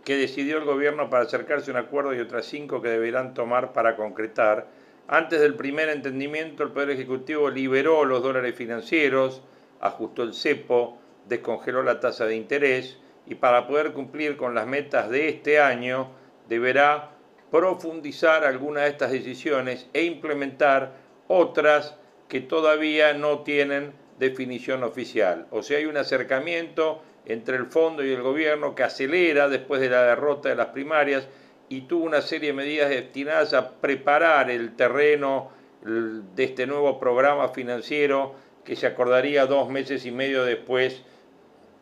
que 0.05 0.15
decidió 0.15 0.57
el 0.57 0.63
gobierno 0.63 1.10
para 1.10 1.25
acercarse 1.25 1.72
a 1.72 1.74
un 1.74 1.79
acuerdo 1.79 2.13
y 2.13 2.22
otras 2.22 2.45
cinco 2.45 2.81
que 2.81 2.88
deberán 2.88 3.34
tomar 3.34 3.74
para 3.74 3.98
concretar. 3.98 4.65
Antes 5.10 5.41
del 5.41 5.55
primer 5.55 5.89
entendimiento, 5.89 6.63
el 6.63 6.72
Poder 6.72 6.91
Ejecutivo 6.91 7.50
liberó 7.50 8.05
los 8.05 8.24
dólares 8.24 8.55
financieros, 8.55 9.41
ajustó 9.81 10.24
el 10.24 10.34
cepo, 10.34 10.98
descongeló 11.27 11.84
la 11.84 12.00
tasa 12.00 12.25
de 12.25 12.38
interés 12.38 12.98
y 13.25 13.36
para 13.36 13.67
poder 13.67 13.91
cumplir 13.91 14.38
con 14.38 14.55
las 14.55 14.67
metas 14.67 15.10
de 15.10 15.27
este 15.27 15.60
año 15.60 16.12
deberá 16.48 17.12
profundizar 17.51 18.45
algunas 18.45 18.84
de 18.84 18.89
estas 18.91 19.12
decisiones 19.12 19.89
e 19.91 20.03
implementar 20.03 20.93
otras 21.27 21.98
que 22.29 22.39
todavía 22.39 23.13
no 23.13 23.39
tienen 23.39 24.05
definición 24.19 24.84
oficial. 24.84 25.48
O 25.51 25.62
sea, 25.62 25.77
hay 25.77 25.86
un 25.86 25.98
acercamiento 25.98 27.01
entre 27.25 27.57
el 27.57 27.65
fondo 27.65 28.03
y 28.03 28.12
el 28.12 28.22
gobierno 28.22 28.75
que 28.75 28.84
acelera 28.84 29.50
después 29.50 29.81
de 29.81 29.89
la 29.89 30.03
derrota 30.03 30.50
de 30.50 30.55
las 30.55 30.67
primarias 30.67 31.27
y 31.69 31.81
tuvo 31.81 32.05
una 32.05 32.22
serie 32.22 32.50
de 32.50 32.53
medidas 32.53 32.89
destinadas 32.89 33.53
a 33.53 33.72
preparar 33.81 34.51
el 34.51 34.75
terreno 34.75 35.51
de 35.84 36.43
este 36.43 36.67
nuevo 36.67 37.00
programa 37.00 37.50
financiero 37.50 38.36
que 38.63 38.75
se 38.75 38.88
acordaría 38.88 39.45
dos 39.45 39.69
meses 39.69 40.05
y 40.05 40.12
medio 40.12 40.43
después 40.43 41.03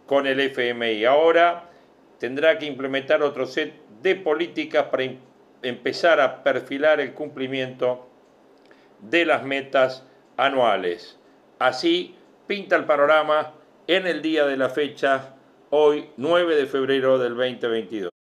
con 0.05 0.27
el 0.27 0.39
FMI. 0.39 1.05
Ahora 1.05 1.69
tendrá 2.19 2.57
que 2.57 2.65
implementar 2.65 3.23
otro 3.23 3.45
set 3.45 3.73
de 4.01 4.15
políticas 4.15 4.85
para 4.85 5.05
empezar 5.61 6.19
a 6.19 6.43
perfilar 6.43 6.99
el 6.99 7.13
cumplimiento 7.13 8.07
de 8.99 9.25
las 9.25 9.43
metas 9.43 10.05
anuales. 10.37 11.17
Así 11.59 12.15
pinta 12.53 12.75
el 12.75 12.85
panorama 12.85 13.51
en 13.87 14.05
el 14.05 14.21
día 14.21 14.45
de 14.45 14.55
la 14.55 14.69
fecha, 14.69 15.33
hoy 15.71 16.11
9 16.17 16.55
de 16.55 16.67
febrero 16.67 17.17
del 17.17 17.35
2022. 17.35 18.12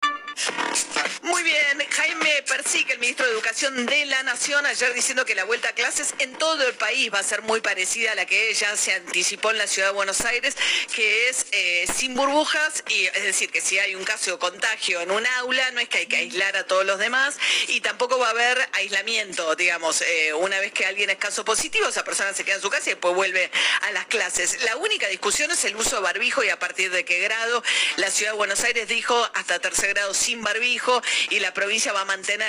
Sí, 2.66 2.86
que 2.86 2.94
el 2.94 3.00
ministro 3.00 3.26
de 3.26 3.32
Educación 3.32 3.86
de 3.86 4.06
la 4.06 4.24
Nación, 4.24 4.66
ayer 4.66 4.94
diciendo 4.94 5.26
que 5.26 5.36
la 5.36 5.46
vuelta 5.46 5.70
a 5.70 5.74
clases 5.74 6.14
en 6.20 6.34
todo 6.34 6.68
el 6.68 6.74
país 6.74 7.12
va 7.14 7.20
a 7.20 7.24
ser 7.24 7.42
muy 7.42 7.60
parecida 7.62 8.12
a 8.12 8.16
la 8.16 8.26
que 8.26 8.54
ya 8.54 8.76
se 8.78 8.94
anticipó 8.94 9.52
en 9.52 9.58
la 9.58 9.68
ciudad 9.68 9.90
de 9.90 9.94
Buenos 9.94 10.22
Aires, 10.22 10.56
que 10.94 11.30
es 11.30 11.48
eh, 11.52 11.86
sin 11.94 12.14
burbujas, 12.14 12.84
y 12.90 13.06
es 13.06 13.24
decir, 13.24 13.50
que 13.52 13.62
si 13.62 13.80
hay 13.80 13.96
un 13.96 14.04
caso 14.04 14.32
de 14.32 14.38
contagio 14.38 15.02
en 15.02 15.12
un 15.12 15.26
aula, 15.40 15.72
no 15.72 15.80
es 15.80 15.90
que 15.90 16.00
hay 16.00 16.08
que 16.08 16.18
aislar 16.18 16.56
a 16.56 16.66
todos 16.66 16.86
los 16.86 17.00
demás, 17.00 17.38
y 17.68 17.82
tampoco 17.82 18.20
va 18.20 18.28
a 18.28 18.32
haber 18.32 18.70
aislamiento, 18.74 19.56
digamos, 19.56 20.02
eh, 20.02 20.34
una 20.34 20.60
vez 20.60 20.72
que 20.72 20.86
alguien 20.86 21.10
es 21.10 21.18
caso 21.18 21.44
positivo, 21.44 21.88
esa 21.88 22.04
persona 22.04 22.34
se 22.34 22.44
queda 22.44 22.56
en 22.56 22.62
su 22.62 22.70
casa 22.70 22.90
y 22.90 22.94
después 22.94 23.16
vuelve 23.16 23.50
a 23.82 23.92
las 23.92 24.06
clases. 24.06 24.62
La 24.64 24.78
única 24.78 25.08
discusión 25.08 25.52
es 25.52 25.64
el 25.66 25.76
uso 25.76 25.98
de 25.98 26.02
barbijo 26.04 26.44
y 26.44 26.50
a 26.50 26.60
partir 26.60 26.92
de 26.92 27.06
qué 27.06 27.20
grado. 27.20 27.64
La 27.98 28.12
ciudad 28.12 28.32
de 28.34 28.38
Buenos 28.38 28.64
Aires 28.64 28.88
dijo 28.88 29.30
hasta 29.34 29.60
tercer 29.60 29.94
grado 29.94 30.14
sin 30.14 30.42
barbijo 30.44 31.02
y 31.30 31.40
la 31.40 31.54
provincia 31.54 31.92
va 31.92 32.02
a 32.02 32.06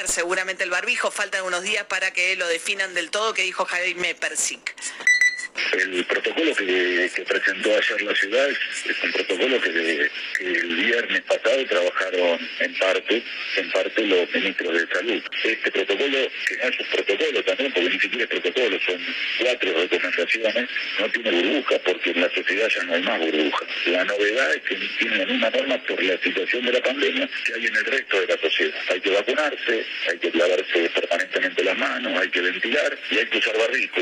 seguramente 0.08 0.64
el 0.64 0.70
barbijo. 0.70 1.10
Faltan 1.10 1.44
unos 1.44 1.62
días 1.62 1.84
para 1.86 2.12
que 2.12 2.36
lo 2.36 2.46
definan 2.48 2.94
del 2.94 3.10
todo, 3.10 3.34
que 3.34 3.42
dijo 3.42 3.64
Jaime 3.64 4.14
Persic. 4.14 4.74
El 5.72 6.04
protocolo 6.06 6.54
que, 6.54 7.24
presentó 7.28 7.76
ayer 7.76 8.02
la 8.02 8.14
ciudad 8.14 8.48
es, 8.48 9.04
un 9.04 9.12
protocolo 9.12 9.60
que, 9.60 10.10
el 10.40 10.76
viernes 10.76 11.20
pasado 11.22 11.66
trabajaron 11.66 12.48
en 12.60 12.78
parte, 12.78 13.22
en 13.56 13.70
parte 13.70 14.06
los 14.06 14.34
ministros 14.34 14.72
de 14.72 14.94
salud. 14.94 15.22
Este 15.44 15.70
protocolo, 15.70 16.18
que 16.46 16.56
no 16.56 16.64
es 16.64 16.80
un 16.80 16.86
protocolo 16.86 17.44
también, 17.44 17.72
porque 17.72 17.90
ni 17.90 18.00
siquiera 18.00 18.24
es 18.24 18.40
protocolo, 18.40 18.80
son 18.80 19.06
cuatro 19.40 19.74
no 20.38 21.10
tiene 21.10 21.30
burbuja, 21.30 21.78
porque 21.84 22.10
en 22.10 22.20
la 22.20 22.30
sociedad 22.30 22.68
ya 22.68 22.82
no 22.84 22.94
hay 22.94 23.02
más 23.02 23.18
burbuja. 23.18 23.66
La 23.86 24.04
novedad 24.04 24.54
es 24.54 24.62
que 24.62 24.76
tienen 24.98 25.30
una 25.30 25.50
norma 25.50 25.78
por 25.86 26.02
la 26.02 26.16
situación 26.18 26.64
de 26.66 26.72
la 26.72 26.80
pandemia 26.80 27.28
que 27.44 27.54
hay 27.54 27.66
en 27.66 27.76
el 27.76 27.84
resto 27.84 28.20
de 28.20 28.26
la 28.26 28.38
sociedad. 28.38 28.74
Hay 28.90 29.00
que 29.00 29.10
vacunarse, 29.10 29.86
hay 30.10 30.18
que 30.18 30.30
lavarse 30.38 30.90
permanentemente 30.94 31.64
las 31.64 31.78
manos, 31.78 32.20
hay 32.20 32.28
que 32.28 32.40
ventilar 32.40 32.98
y 33.10 33.18
hay 33.18 33.26
que 33.26 33.38
usar 33.38 33.58
barrico. 33.58 34.00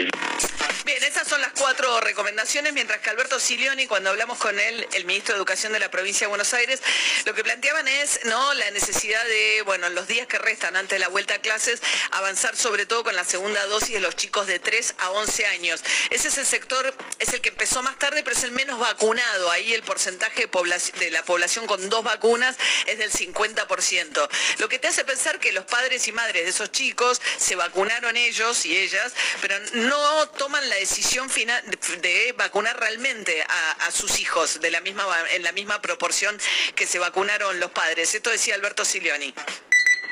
Bien, 0.85 1.05
esas 1.05 1.29
son 1.29 1.41
las 1.43 1.53
cuatro 1.53 2.01
recomendaciones, 2.01 2.73
mientras 2.73 3.01
que 3.01 3.11
Alberto 3.11 3.39
Silioni, 3.39 3.87
cuando 3.87 4.11
hablamos 4.11 4.39
con 4.39 4.59
él, 4.59 4.89
el 4.95 5.05
ministro 5.05 5.35
de 5.35 5.39
Educación 5.39 5.75
de 5.75 5.79
la 5.79 5.91
provincia 5.91 6.27
de 6.27 6.29
Buenos 6.29 6.55
Aires, 6.55 6.81
lo 7.27 7.35
que 7.35 7.45
planteaban 7.45 7.87
es 7.87 8.21
no 8.25 8.55
la 8.55 8.71
necesidad 8.71 9.23
de, 9.27 9.63
bueno, 9.67 9.89
en 9.89 9.95
los 9.95 10.07
días 10.07 10.27
que 10.27 10.39
restan 10.39 10.77
antes 10.77 10.97
de 10.97 11.01
la 11.01 11.09
vuelta 11.09 11.35
a 11.35 11.39
clases, 11.39 11.83
avanzar 12.13 12.57
sobre 12.57 12.87
todo 12.87 13.05
con 13.05 13.15
la 13.15 13.25
segunda 13.25 13.65
dosis 13.67 13.91
de 13.91 14.01
los 14.01 14.17
chicos 14.17 14.47
de 14.47 14.59
3 14.59 14.95
a 14.99 15.11
11 15.11 15.47
años. 15.47 15.83
Ese 16.09 16.29
es 16.29 16.39
el 16.39 16.47
sector, 16.47 16.95
es 17.19 17.35
el 17.35 17.43
que 17.43 17.51
empezó 17.51 17.83
más 17.83 17.99
tarde, 17.99 18.23
pero 18.23 18.35
es 18.35 18.45
el 18.45 18.53
menos 18.53 18.79
vacunado. 18.79 19.51
Ahí 19.51 19.75
el 19.75 19.83
porcentaje 19.83 20.47
de, 20.47 20.99
de 20.99 21.11
la 21.11 21.23
población 21.25 21.67
con 21.67 21.91
dos 21.91 22.05
vacunas 22.05 22.57
es 22.87 22.99
del 22.99 23.13
50%. 23.13 24.29
Lo 24.59 24.69
que 24.71 24.79
te 24.79 24.89
hace 24.89 25.05
pensar 25.05 25.39
que 25.41 25.53
los 25.53 25.67
padres 25.67 26.09
y 26.09 26.13
madres 26.13 26.45
de 26.45 26.51
esos 26.51 26.73
chicos 26.73 27.21
se 27.37 27.55
vacunaron 27.55 28.17
ellos 28.17 28.65
y 28.65 28.79
ellas, 28.79 29.13
pero 29.43 29.59
no 29.75 30.29
toman 30.31 30.70
la 30.71 30.77
decisión 30.77 31.29
final 31.29 31.63
de, 32.01 32.33
vacunar 32.37 32.79
realmente 32.79 33.43
a, 33.43 33.91
sus 33.91 34.21
hijos 34.21 34.61
de 34.61 34.71
la 34.71 34.81
misma, 34.81 35.05
en 35.33 35.43
la 35.43 35.53
misma 35.53 35.83
proporción 35.83 36.39
que 36.75 36.87
se 36.87 36.99
vacunaron 36.99 37.59
los 37.61 37.73
padres. 37.73 38.15
Esto 38.15 38.31
decía 38.31 38.55
Alberto 38.55 38.85
Silioni 38.85 39.35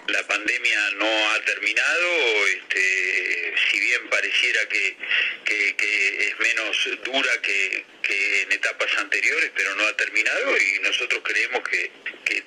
la 0.08 0.26
pandemia 0.26 0.90
no 0.92 1.30
ha 1.32 1.40
terminado, 1.44 2.46
este, 2.46 3.54
si 3.70 3.78
bien 3.78 4.08
pareciera 4.08 4.66
que, 4.66 4.96
es 5.44 6.38
menos 6.38 6.88
dura 7.04 7.42
que, 7.42 7.84
en 8.42 8.52
etapas 8.52 8.90
anteriores, 8.96 9.50
pero 9.54 9.74
no 9.74 9.86
ha 9.86 9.96
terminado 9.96 10.56
y 10.56 10.78
nosotros 10.80 11.20
creemos 11.22 11.62
que, 11.68 11.90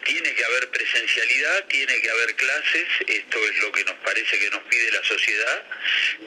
tiene 0.03 0.33
que 0.33 0.45
haber 0.45 0.69
presencialidad, 0.69 1.65
tiene 1.65 1.99
que 2.01 2.09
haber 2.09 2.35
clases, 2.35 2.87
esto 3.07 3.37
es 3.49 3.57
lo 3.61 3.71
que 3.71 3.83
nos 3.85 3.95
parece 3.95 4.39
que 4.39 4.49
nos 4.49 4.61
pide 4.63 4.91
la 4.91 5.03
sociedad, 5.03 5.63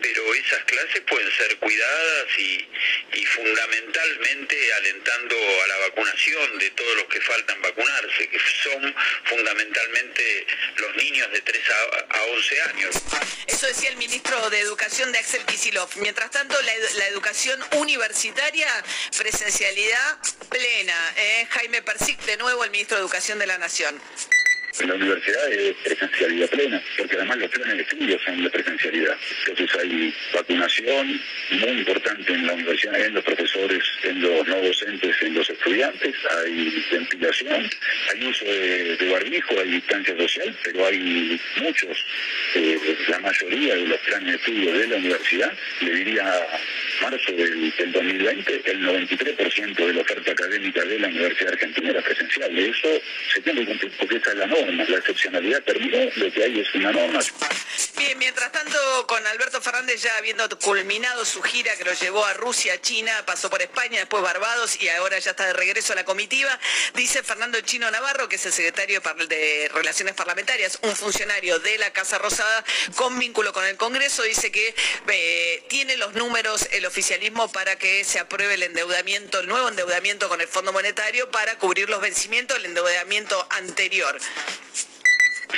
pero 0.01 0.35
esas 0.35 0.65
clases 0.65 1.01
pueden 1.03 1.31
ser 1.33 1.57
cuidadas 1.59 2.39
y, 2.39 2.69
fundamentalmente 3.35 4.73
alentando 4.75 5.37
a 5.65 5.67
la 5.67 5.77
vacunación 5.89 6.59
de 6.59 6.71
todos 6.71 6.97
los 6.97 7.07
que 7.07 7.21
faltan 7.21 7.61
vacunarse, 7.63 8.29
que 8.29 8.39
son 8.63 8.95
fundamentalmente 9.25 10.47
los 10.77 10.97
niños 10.97 11.33
de 11.33 11.41
3 11.41 11.63
a, 12.11 12.23
11 12.23 12.63
años. 12.63 12.95
Eso 13.49 13.67
decía 13.67 13.91
el 13.91 13.97
ministro 13.97 14.51
de 14.51 14.61
Educación 14.61 15.11
de 15.11 15.19
Axel 15.19 15.45
Kisilov. 15.47 15.89
Mientras 15.97 16.31
tanto, 16.31 16.57
la, 16.63 17.07
educación 17.09 17.61
universitaria, 17.73 18.69
presencialidad 19.19 20.19
plena. 20.49 21.15
¿eh? 21.17 21.47
Jaime 21.51 21.83
Persic, 21.83 22.21
de 22.21 22.37
nuevo 22.37 22.63
el 22.63 22.71
ministro 22.71 22.97
de 22.97 23.03
Educación 23.03 23.39
de 23.39 23.44
la 23.47 23.59
Nación. 23.59 23.95
En 24.81 24.89
la 24.89 24.95
universidad 24.97 25.53
es 25.53 25.77
presencialidad 25.85 26.51
plena, 26.51 26.83
porque 26.99 27.15
además 27.15 27.39
los 27.39 27.51
planes 27.51 27.77
de 27.77 27.83
estudio 27.83 28.19
son 28.25 28.43
de 28.43 28.51
presencialidad. 28.51 29.17
Entonces 29.47 29.81
hay 29.81 30.15
vacunación 30.35 31.21
muy 31.51 31.71
importante 31.71 32.33
en 32.33 32.47
la 32.47 32.55
universidad, 32.55 33.01
en 33.01 33.15
los 33.15 33.23
profesores, 33.23 33.85
en 34.03 34.21
los 34.21 34.49
no 34.49 34.61
docentes, 34.61 35.15
en 35.23 35.35
los 35.35 35.49
estudiantes, 35.49 36.17
hay 36.29 36.85
ventilación, 36.91 37.71
hay 38.13 38.27
uso 38.27 38.45
de, 38.47 39.11
barbijo, 39.13 39.61
hay 39.61 39.71
distancia 39.71 40.17
social, 40.17 40.59
pero 40.65 40.87
hay 40.87 41.41
muchos, 41.59 42.05
eh, 42.57 42.97
la 43.09 43.21
mayoría 43.21 43.77
de 43.77 43.87
los 43.87 44.01
planes 44.01 44.27
de 44.27 44.35
estudio 44.35 44.73
de 44.73 44.87
la 44.89 44.97
universidad, 44.97 45.53
le 45.83 45.95
diría 45.95 46.47
marzo 47.03 47.33
del, 47.33 47.93
2020, 47.93 48.63
el 48.71 48.81
93% 48.81 49.75
de 49.75 49.93
la 49.93 50.03
oferta 50.03 50.33
académica 50.33 50.85
de 50.85 50.99
la 50.99 51.09
Universidad 51.09 51.53
Argentina 51.53 51.91
era 51.91 52.03
presencial. 52.03 52.55
De 52.55 52.69
eso 52.69 52.89
se 53.33 53.41
tiene 53.41 53.61
que 53.61 53.67
cumplir 53.67 53.93
porque 53.99 54.17
esa 54.17 54.31
es 54.31 54.37
la 54.37 54.47
norma. 54.47 54.85
La 54.89 54.99
excepcionalidad 54.99 55.63
terminó, 55.63 56.11
lo 56.17 56.33
que 56.33 56.45
hay 56.45 56.61
es 56.61 56.75
una 56.75 56.93
norma. 56.93 57.21
Bien, 57.97 58.19
mientras 58.19 58.53
tanto, 58.53 59.07
con 59.07 59.27
Alberto 59.27 59.61
Fernández 59.61 60.03
ya 60.03 60.17
habiendo 60.17 60.49
culminado 60.59 61.25
su 61.25 61.43
gira 61.43 61.75
que 61.77 61.85
lo 61.85 61.93
llevó 61.95 62.25
a 62.25 62.35
Rusia, 62.35 62.81
China, 62.81 63.13
pasó 63.27 63.51
por 63.51 63.63
España, 63.63 64.01
después 64.01 64.23
Barbados 64.23 64.81
y 64.81 64.89
ahora 64.89 65.19
ya 65.19 65.31
está 65.31 65.47
de 65.47 65.53
regreso 65.53 65.93
a 65.93 65.97
la 65.97 66.05
comitiva, 66.05 66.59
dice 66.95 67.23
Fernando 67.23 67.61
Chino 67.61 67.91
Navarro, 67.91 68.29
que 68.29 68.37
es 68.37 68.47
el 68.47 68.53
secretario 68.53 69.01
de 69.29 69.71
Relaciones 69.73 70.15
Parlamentarias, 70.15 70.79
un 70.83 70.95
funcionario 70.95 71.59
de 71.59 71.79
la 71.79 71.93
Casa 71.93 72.19
Rosada 72.19 72.65
con 72.97 73.19
vínculo 73.19 73.53
con 73.53 73.65
el 73.65 73.77
Congreso, 73.77 74.23
dice 74.23 74.51
que 74.51 74.75
eh, 75.09 75.65
tiene 75.69 75.97
los 75.97 76.15
números 76.15 76.69
el 76.73 76.84
oficialismo 76.87 77.51
para 77.51 77.77
que 77.77 78.05
se 78.05 78.19
apruebe 78.19 78.55
el 78.55 78.63
endeudamiento, 78.63 79.41
el 79.41 79.49
nuevo 79.49 79.69
endeudamiento 79.69 80.29
con 80.29 80.41
el 80.41 80.49
Fondo 80.49 80.73
Monetario 80.73 81.31
para 81.31 81.59
cubrir 81.59 81.89
los 81.89 82.01
vencimientos 82.01 82.57
del 82.57 82.67
endeudamiento 82.67 83.47
anterior 83.51 84.19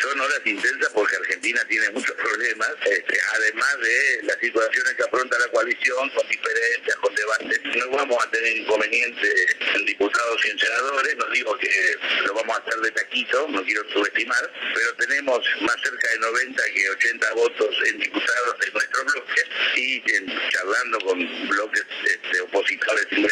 son 0.01 0.21
horas 0.21 0.41
intensas 0.45 0.89
porque 0.93 1.17
Argentina 1.17 1.63
tiene 1.69 1.91
muchos 1.91 2.15
problemas, 2.17 2.73
este, 2.85 3.19
además 3.35 3.79
de 3.81 4.21
las 4.25 4.39
situaciones 4.39 4.95
que 4.95 5.03
afronta 5.03 5.39
la 5.39 5.49
coalición, 5.49 6.11
con 6.11 6.29
diferencias, 6.29 6.97
con 6.97 7.15
debates. 7.15 7.61
No 7.77 7.91
vamos 7.91 8.25
a 8.25 8.31
tener 8.31 8.57
inconvenientes 8.57 9.57
en 9.75 9.87
diputados 9.87 10.45
y 10.45 10.51
en 10.51 10.59
senadores, 10.59 11.17
no 11.17 11.27
digo 11.31 11.57
que 11.59 11.97
lo 12.27 12.35
vamos 12.35 12.57
a 12.57 12.61
hacer 12.61 12.81
de 12.81 12.91
taquito, 12.93 13.49
no 13.49 13.65
quiero 13.65 13.83
subestimar, 13.93 14.51
pero 14.75 14.95
tenemos 14.95 15.41
más 15.61 15.77
cerca 15.83 16.11
de 16.11 16.19
90 16.19 16.63
que 16.75 16.91
80 16.91 17.35
votos 17.35 17.77
en 17.87 17.99
diputados 17.99 18.59
de 18.61 18.71
nuestro 18.73 19.05
bloque 19.05 19.43
y 19.77 20.03
charlando 20.51 20.99
con 21.01 21.49
bloques 21.49 21.85
este, 22.05 22.41
opositores 22.41 23.07
que 23.07 23.27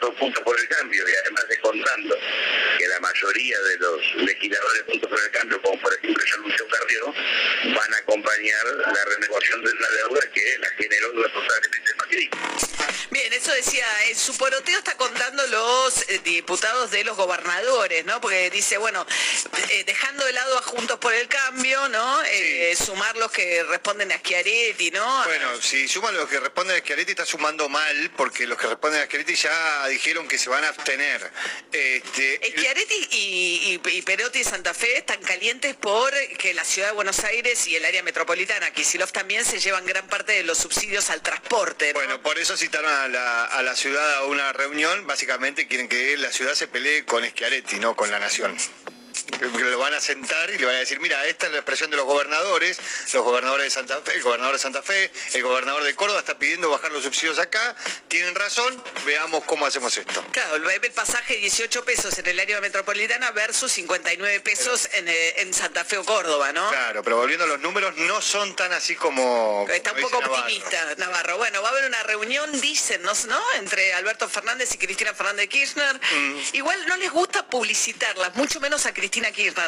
dos 0.00 0.14
puntos 0.14 0.42
por 0.42 0.58
el 0.58 0.68
cambio 0.68 1.04
y 1.06 1.12
además 1.14 1.44
descontando 1.70 2.16
que 2.78 2.88
la 2.88 3.00
mayoría 3.00 3.58
de 3.60 3.78
los 3.78 4.14
legisladores 4.16 4.82
puntos 4.82 5.10
por 5.10 5.20
el 5.20 5.30
cambio 5.30 5.62
como 5.62 5.80
por 5.80 5.92
ejemplo 5.94 6.24
ya 6.24 6.34
anunció 6.34 6.66
Carrió, 6.68 7.14
van 7.74 7.94
a 7.94 7.96
acompañar 7.98 8.66
la 8.66 9.04
renegociación 9.04 9.64
de 9.64 9.74
la 9.74 9.90
deuda 9.90 10.20
que 10.32 10.58
la 10.58 10.68
generó 10.70 11.12
el 11.12 11.96
Macri. 11.96 12.69
Bien, 13.10 13.32
eso 13.32 13.52
decía, 13.52 13.86
eh, 14.06 14.14
su 14.14 14.36
poroteo 14.36 14.78
está 14.78 14.96
contando 14.96 15.46
los 15.46 16.08
eh, 16.08 16.20
diputados 16.24 16.90
de 16.90 17.04
los 17.04 17.16
gobernadores, 17.16 18.04
¿no? 18.04 18.20
Porque 18.20 18.50
dice, 18.50 18.78
bueno, 18.78 19.06
eh, 19.70 19.84
dejando 19.84 20.24
de 20.24 20.32
lado 20.32 20.58
a 20.58 20.62
Juntos 20.62 20.98
por 20.98 21.14
el 21.14 21.28
Cambio, 21.28 21.88
¿no? 21.88 22.20
sumar 22.76 23.16
los 23.16 23.30
que 23.30 23.62
responden 23.64 24.10
a 24.12 24.18
Schiaretti, 24.18 24.90
¿no? 24.90 25.24
Bueno, 25.24 25.60
si 25.60 25.88
suman 25.88 26.14
los 26.14 26.28
que 26.28 26.40
responden 26.40 26.76
a 26.76 26.80
Schiaretti 26.80 27.12
está 27.12 27.26
sumando 27.26 27.68
mal, 27.68 28.10
porque 28.16 28.46
los 28.46 28.58
que 28.58 28.66
responden 28.66 29.02
a 29.02 29.06
Schiaretti 29.06 29.34
ya 29.34 29.88
dijeron 29.88 30.28
que 30.28 30.38
se 30.38 30.48
van 30.48 30.64
a 30.64 30.68
abstener. 30.68 31.30
Este, 31.72 32.40
Schiaretti 32.56 33.08
y, 33.12 33.80
y, 33.84 34.02
Perotti 34.02 34.40
y 34.40 34.44
Santa 34.44 34.72
Fe 34.74 34.98
están 34.98 35.20
calientes 35.22 35.74
por 35.76 36.12
que 36.38 36.54
la 36.54 36.64
ciudad 36.64 36.88
de 36.88 36.94
Buenos 36.94 37.20
Aires 37.20 37.66
y 37.66 37.76
el 37.76 37.84
área 37.84 38.02
metropolitana, 38.02 38.70
Kisilov 38.72 39.12
también 39.12 39.44
se 39.44 39.58
llevan 39.60 39.84
gran 39.84 40.06
parte 40.08 40.32
de 40.32 40.44
los 40.44 40.58
subsidios 40.58 41.10
al 41.10 41.22
transporte. 41.22 41.92
Bueno, 41.92 42.20
por 42.22 42.38
eso 42.38 42.56
citaron 42.56 42.89
a 42.90 43.62
la, 43.62 43.76
ciudad 43.76 44.14
a 44.16 44.24
una 44.24 44.52
reunión, 44.52 45.06
básicamente 45.06 45.66
quieren 45.66 45.88
que 45.88 46.16
la 46.16 46.30
ciudad 46.32 46.54
se 46.54 46.66
pelee 46.66 47.04
con 47.04 47.24
Schiaretti, 47.24 47.78
no 47.78 47.94
con 47.94 48.10
la 48.10 48.18
nación 48.18 48.56
lo 49.40 49.78
van 49.78 49.94
a 49.94 50.00
sentar 50.00 50.50
y 50.50 50.58
le 50.58 50.66
van 50.66 50.76
a 50.76 50.78
decir, 50.78 51.00
mira, 51.00 51.24
esta 51.26 51.46
es 51.46 51.52
la 51.52 51.58
expresión 51.58 51.90
de 51.90 51.96
los 51.96 52.06
gobernadores, 52.06 52.78
los 53.12 53.24
gobernadores 53.24 53.64
de 53.64 53.70
Santa 53.70 54.00
Fe, 54.02 54.14
el 54.14 54.22
gobernador 54.22 54.54
de 54.54 54.58
Santa 54.58 54.82
Fe, 54.82 55.10
el 55.34 55.42
gobernador 55.42 55.82
de 55.82 55.94
Córdoba 55.94 56.20
está 56.20 56.38
pidiendo 56.38 56.70
bajar 56.70 56.92
los 56.92 57.04
subsidios 57.04 57.38
acá, 57.38 57.74
tienen 58.08 58.34
razón, 58.34 58.82
veamos 59.04 59.44
cómo 59.44 59.66
hacemos 59.66 59.96
esto. 59.96 60.24
Claro, 60.32 60.56
el 60.56 60.92
pasaje 60.92 61.36
18 61.36 61.84
pesos 61.84 62.18
en 62.18 62.26
el 62.26 62.40
área 62.40 62.60
metropolitana 62.60 63.30
versus 63.32 63.72
59 63.72 64.40
pesos 64.40 64.88
eh, 64.92 65.34
en, 65.38 65.54
Santa 65.54 65.84
Fe 65.84 65.98
o 65.98 66.04
Córdoba, 66.04 66.52
¿no? 66.52 66.68
Claro, 66.70 67.02
pero 67.02 67.16
volviendo 67.16 67.44
a 67.44 67.48
los 67.48 67.60
números, 67.60 67.96
no 67.96 68.20
son 68.22 68.54
tan 68.56 68.72
así 68.72 68.94
como... 68.94 69.66
Está 69.70 69.92
un 69.92 70.00
poco 70.00 70.18
optimista 70.18 70.94
Navarro. 70.96 71.36
Bueno, 71.38 71.60
va 71.62 71.68
a 71.68 71.72
haber 71.72 71.84
una 71.84 72.02
reunión, 72.04 72.60
dicen, 72.60 73.02
¿no? 73.02 73.12
Entre 73.58 73.92
Alberto 73.94 74.28
Fernández 74.28 74.74
y 74.74 74.78
Cristina 74.78 75.12
Fernández 75.14 75.48
Kirchner. 75.48 75.94
Mm. 75.96 76.38
Igual 76.52 76.86
no 76.86 76.96
les 76.96 77.10
gusta 77.10 77.46
publicitarlas, 77.46 78.34
mucho 78.36 78.60
menos 78.60 78.86
a 78.86 78.94
Cristina 78.94 79.19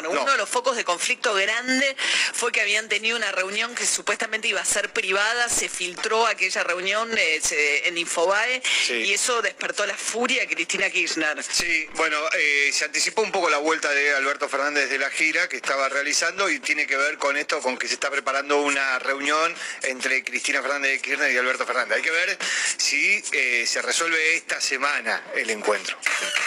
uno 0.09 0.31
de 0.31 0.37
los 0.37 0.49
focos 0.49 0.75
de 0.75 0.83
conflicto 0.83 1.33
grande 1.33 1.95
fue 2.33 2.51
que 2.51 2.61
habían 2.61 2.89
tenido 2.89 3.17
una 3.17 3.31
reunión 3.31 3.73
que 3.75 3.85
supuestamente 3.85 4.47
iba 4.47 4.61
a 4.61 4.65
ser 4.65 4.91
privada, 4.91 5.49
se 5.49 5.69
filtró 5.69 6.25
aquella 6.27 6.63
reunión 6.63 7.09
eh, 7.17 7.41
en 7.85 7.97
Infobae 7.97 8.61
y 8.89 9.13
eso 9.13 9.41
despertó 9.41 9.85
la 9.85 9.95
furia 9.95 10.41
de 10.41 10.47
Cristina 10.47 10.89
Kirchner. 10.89 11.43
Sí, 11.43 11.87
bueno, 11.93 12.17
eh, 12.33 12.71
se 12.73 12.85
anticipó 12.85 13.21
un 13.21 13.31
poco 13.31 13.49
la 13.49 13.57
vuelta 13.57 13.89
de 13.91 14.13
Alberto 14.15 14.49
Fernández 14.49 14.89
de 14.89 14.97
la 14.97 15.09
gira 15.09 15.47
que 15.47 15.57
estaba 15.57 15.89
realizando 15.89 16.49
y 16.49 16.59
tiene 16.59 16.87
que 16.87 16.97
ver 16.97 17.17
con 17.17 17.37
esto, 17.37 17.61
con 17.61 17.77
que 17.77 17.87
se 17.87 17.95
está 17.95 18.09
preparando 18.09 18.61
una 18.61 18.99
reunión 18.99 19.53
entre 19.83 20.23
Cristina 20.23 20.61
Fernández 20.61 20.91
de 20.91 20.99
Kirchner 20.99 21.31
y 21.31 21.37
Alberto 21.37 21.65
Fernández. 21.65 21.97
Hay 21.97 22.03
que 22.03 22.11
ver 22.11 22.37
si 22.77 23.23
eh, 23.31 23.65
se 23.67 23.81
resuelve 23.81 24.35
esta 24.35 24.59
semana 24.59 25.23
el 25.35 25.49
encuentro. 25.49 25.97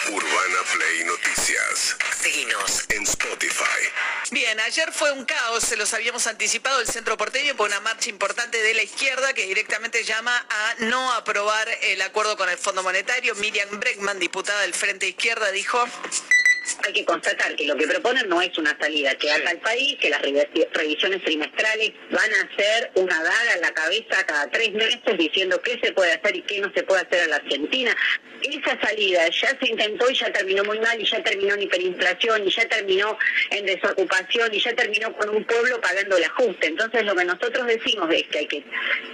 Urbana 0.09 0.57
Play 0.73 1.03
Noticias. 1.03 1.95
Seguinos 2.21 2.85
Bien, 4.31 4.59
ayer 4.59 4.91
fue 4.91 5.11
un 5.11 5.25
caos, 5.25 5.63
se 5.63 5.77
los 5.77 5.93
habíamos 5.93 6.27
anticipado 6.27 6.81
el 6.81 6.87
centro 6.87 7.15
porteño 7.15 7.55
por 7.55 7.67
una 7.67 7.79
marcha 7.79 8.09
importante 8.09 8.61
de 8.61 8.73
la 8.73 8.83
izquierda 8.83 9.33
que 9.33 9.45
directamente 9.45 10.03
llama 10.03 10.45
a 10.49 10.75
no 10.79 11.13
aprobar 11.13 11.67
el 11.83 12.01
acuerdo 12.01 12.35
con 12.35 12.49
el 12.49 12.57
Fondo 12.57 12.83
Monetario. 12.83 13.35
Miriam 13.35 13.79
Breckman, 13.79 14.19
diputada 14.19 14.61
del 14.61 14.73
Frente 14.73 15.07
Izquierda, 15.07 15.51
dijo 15.51 15.87
hay 16.85 16.93
que 16.93 17.05
constatar 17.05 17.55
que 17.55 17.65
lo 17.65 17.75
que 17.75 17.87
proponen 17.87 18.27
no 18.27 18.41
es 18.41 18.57
una 18.57 18.77
salida 18.79 19.15
que 19.15 19.31
haga 19.31 19.49
al 19.49 19.59
país, 19.59 19.97
que 19.99 20.09
las 20.09 20.21
revisiones 20.21 21.23
trimestrales 21.23 21.91
van 22.11 22.31
a 22.33 22.55
ser 22.55 22.91
una 22.95 23.23
daga 23.23 23.53
en 23.55 23.61
la 23.61 23.73
cabeza 23.73 24.25
cada 24.25 24.49
tres 24.49 24.71
meses 24.73 25.17
diciendo 25.17 25.61
qué 25.61 25.79
se 25.81 25.91
puede 25.93 26.13
hacer 26.13 26.35
y 26.35 26.41
qué 26.41 26.59
no 26.59 26.71
se 26.73 26.83
puede 26.83 27.01
hacer 27.01 27.23
en 27.23 27.29
la 27.29 27.35
Argentina. 27.37 27.95
Esa 28.41 28.79
salida 28.79 29.27
ya 29.29 29.57
se 29.59 29.67
intentó 29.67 30.09
y 30.09 30.13
ya 30.13 30.31
terminó 30.31 30.63
muy 30.63 30.79
mal 30.79 30.99
y 31.01 31.05
ya 31.05 31.23
terminó 31.23 31.55
en 31.55 31.63
hiperinflación 31.63 32.47
y 32.47 32.51
ya 32.51 32.67
terminó 32.69 33.17
en 33.49 33.65
desocupación 33.65 34.53
y 34.53 34.59
ya 34.59 34.75
terminó 34.75 35.11
con 35.17 35.29
un 35.29 35.43
pueblo 35.43 35.81
pagando 35.81 36.17
el 36.17 36.23
ajuste. 36.23 36.67
Entonces 36.67 37.03
lo 37.03 37.15
que 37.15 37.25
nosotros 37.25 37.65
decimos 37.65 38.09
es 38.13 38.23
que 38.27 38.39
hay 38.39 38.47
que 38.47 38.63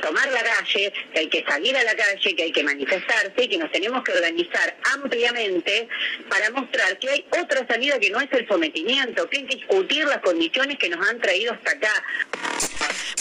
tomar 0.02 0.30
la 0.32 0.44
calle, 0.44 0.92
que 1.14 1.20
hay 1.20 1.28
que 1.28 1.44
salir 1.48 1.76
a 1.78 1.84
la 1.84 1.96
calle, 1.96 2.36
que 2.36 2.44
hay 2.44 2.52
que 2.52 2.64
manifestarse 2.64 3.44
y 3.44 3.48
que 3.48 3.58
nos 3.58 3.72
tenemos 3.72 4.04
que 4.04 4.12
organizar 4.12 4.76
ampliamente 4.94 5.88
para 6.30 6.50
mostrar 6.52 7.00
que 7.00 7.10
hay 7.10 7.26
otra 7.44 7.68
salida 7.68 8.00
que 8.00 8.10
no 8.10 8.20
es 8.20 8.32
el 8.32 8.48
sometimiento, 8.48 9.30
que 9.30 9.46
que 9.46 9.56
discutir 9.56 10.06
las 10.06 10.20
condiciones 10.20 10.78
que 10.78 10.90
nos 10.90 11.08
han 11.08 11.20
traído 11.20 11.54
hasta 11.54 11.72
acá. 11.72 12.04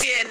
Bien, 0.03 0.29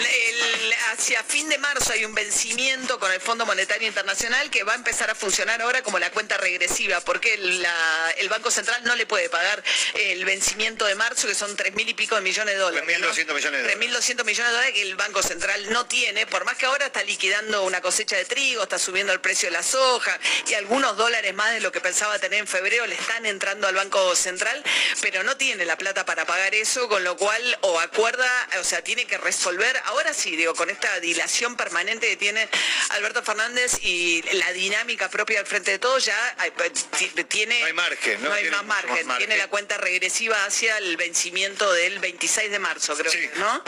hacia 0.91 1.23
fin 1.23 1.47
de 1.47 1.57
marzo 1.57 1.93
hay 1.93 2.03
un 2.03 2.13
vencimiento 2.13 2.99
con 2.99 3.12
el 3.12 3.21
Fondo 3.21 3.45
Monetario 3.45 3.88
Internacional 3.88 4.49
que 4.49 4.63
va 4.63 4.73
a 4.73 4.75
empezar 4.75 5.10
a 5.10 5.15
funcionar 5.15 5.62
ahora 5.62 5.81
como 5.81 5.97
la 5.97 6.12
cuenta 6.12 6.38
regresiva, 6.38 6.99
porque 7.01 7.34
el 7.34 8.29
Banco 8.29 8.51
Central 8.51 8.84
no 8.84 8.95
le 8.95 9.05
puede 9.05 9.29
pagar 9.29 9.63
el 9.95 10.25
vencimiento 10.25 10.86
de 10.86 10.95
marzo, 10.95 11.27
que 11.27 11.36
son 11.36 11.55
tres 11.55 11.73
mil 11.73 11.88
y 11.88 11.93
pico 11.93 12.15
de 12.15 12.21
millones 12.21 12.55
de 12.55 12.60
dólares. 12.60 12.97
3.200 12.99 13.34
millones 13.34 13.63
de 13.63 13.75
dólares. 13.75 13.77
3.200 13.79 14.25
millones 14.25 14.51
de 14.51 14.51
dólares 14.51 14.73
que 14.73 14.81
el 14.81 14.95
Banco 14.95 15.23
Central 15.23 15.71
no 15.71 15.86
tiene, 15.86 16.27
por 16.27 16.43
más 16.43 16.57
que 16.57 16.65
ahora 16.65 16.88
está 16.88 17.03
liquidando 17.03 17.63
una 17.63 17.79
cosecha 17.79 18.17
de 18.17 18.25
trigo, 18.25 18.63
está 18.63 18.77
subiendo 18.77 19.13
el 19.13 19.21
precio 19.21 19.47
de 19.47 19.53
la 19.53 19.63
soja 19.63 20.19
y 20.47 20.53
algunos 20.55 20.97
dólares 20.97 21.34
más 21.34 21.53
de 21.53 21.62
lo 21.62 21.71
que 21.71 21.79
pensaba 21.79 22.19
tener 22.19 22.39
en 22.39 22.47
febrero 22.47 22.86
le 22.88 22.95
están 22.95 23.25
entrando 23.25 23.67
al 23.67 23.75
Banco 23.75 24.15
Central, 24.15 24.62
pero 25.01 25.23
no 25.23 25.38
tiene 25.38 25.65
la 25.65 25.77
plata 25.77 26.05
para 26.05 26.25
pagar 26.25 26.53
eso, 26.55 26.89
con 26.89 27.03
lo 27.03 27.15
cual 27.15 27.57
o 27.62 27.79
acuerda, 27.79 28.29
o 28.60 28.63
sea, 28.63 28.84
tiene 28.84 29.05
que 29.05 29.17
resolver, 29.17 29.61
ahora 29.86 30.13
sí, 30.13 30.36
digo, 30.36 30.54
con 30.56 30.69
esta 30.69 31.00
dilación 31.00 31.56
permanente 31.56 32.08
que 32.08 32.17
tiene 32.17 32.47
Alberto 32.89 33.24
Fernández 33.24 33.80
y 33.82 34.21
la 34.34 34.52
dinámica 34.54 35.10
propia 35.10 35.38
del 35.38 35.45
frente 35.45 35.71
de 35.71 35.80
todos, 35.80 36.06
ya 36.06 36.36
eh, 36.43 37.24
tiene... 37.26 37.60
No 37.60 37.65
hay 37.65 37.74
margen, 37.74 38.24
¿no? 38.24 38.34
hay 38.34 38.50
más 38.50 38.63
margen. 38.63 39.08
Tiene 39.17 39.38
la 39.38 39.47
cuenta 39.47 39.78
regresiva 39.78 40.45
hacia 40.45 40.78
el 40.78 40.97
vencimiento 40.97 41.71
del 41.74 42.00
26 42.00 42.52
de 42.52 42.60
marzo, 42.60 42.95
creo 42.95 43.12
¿no? 43.36 43.63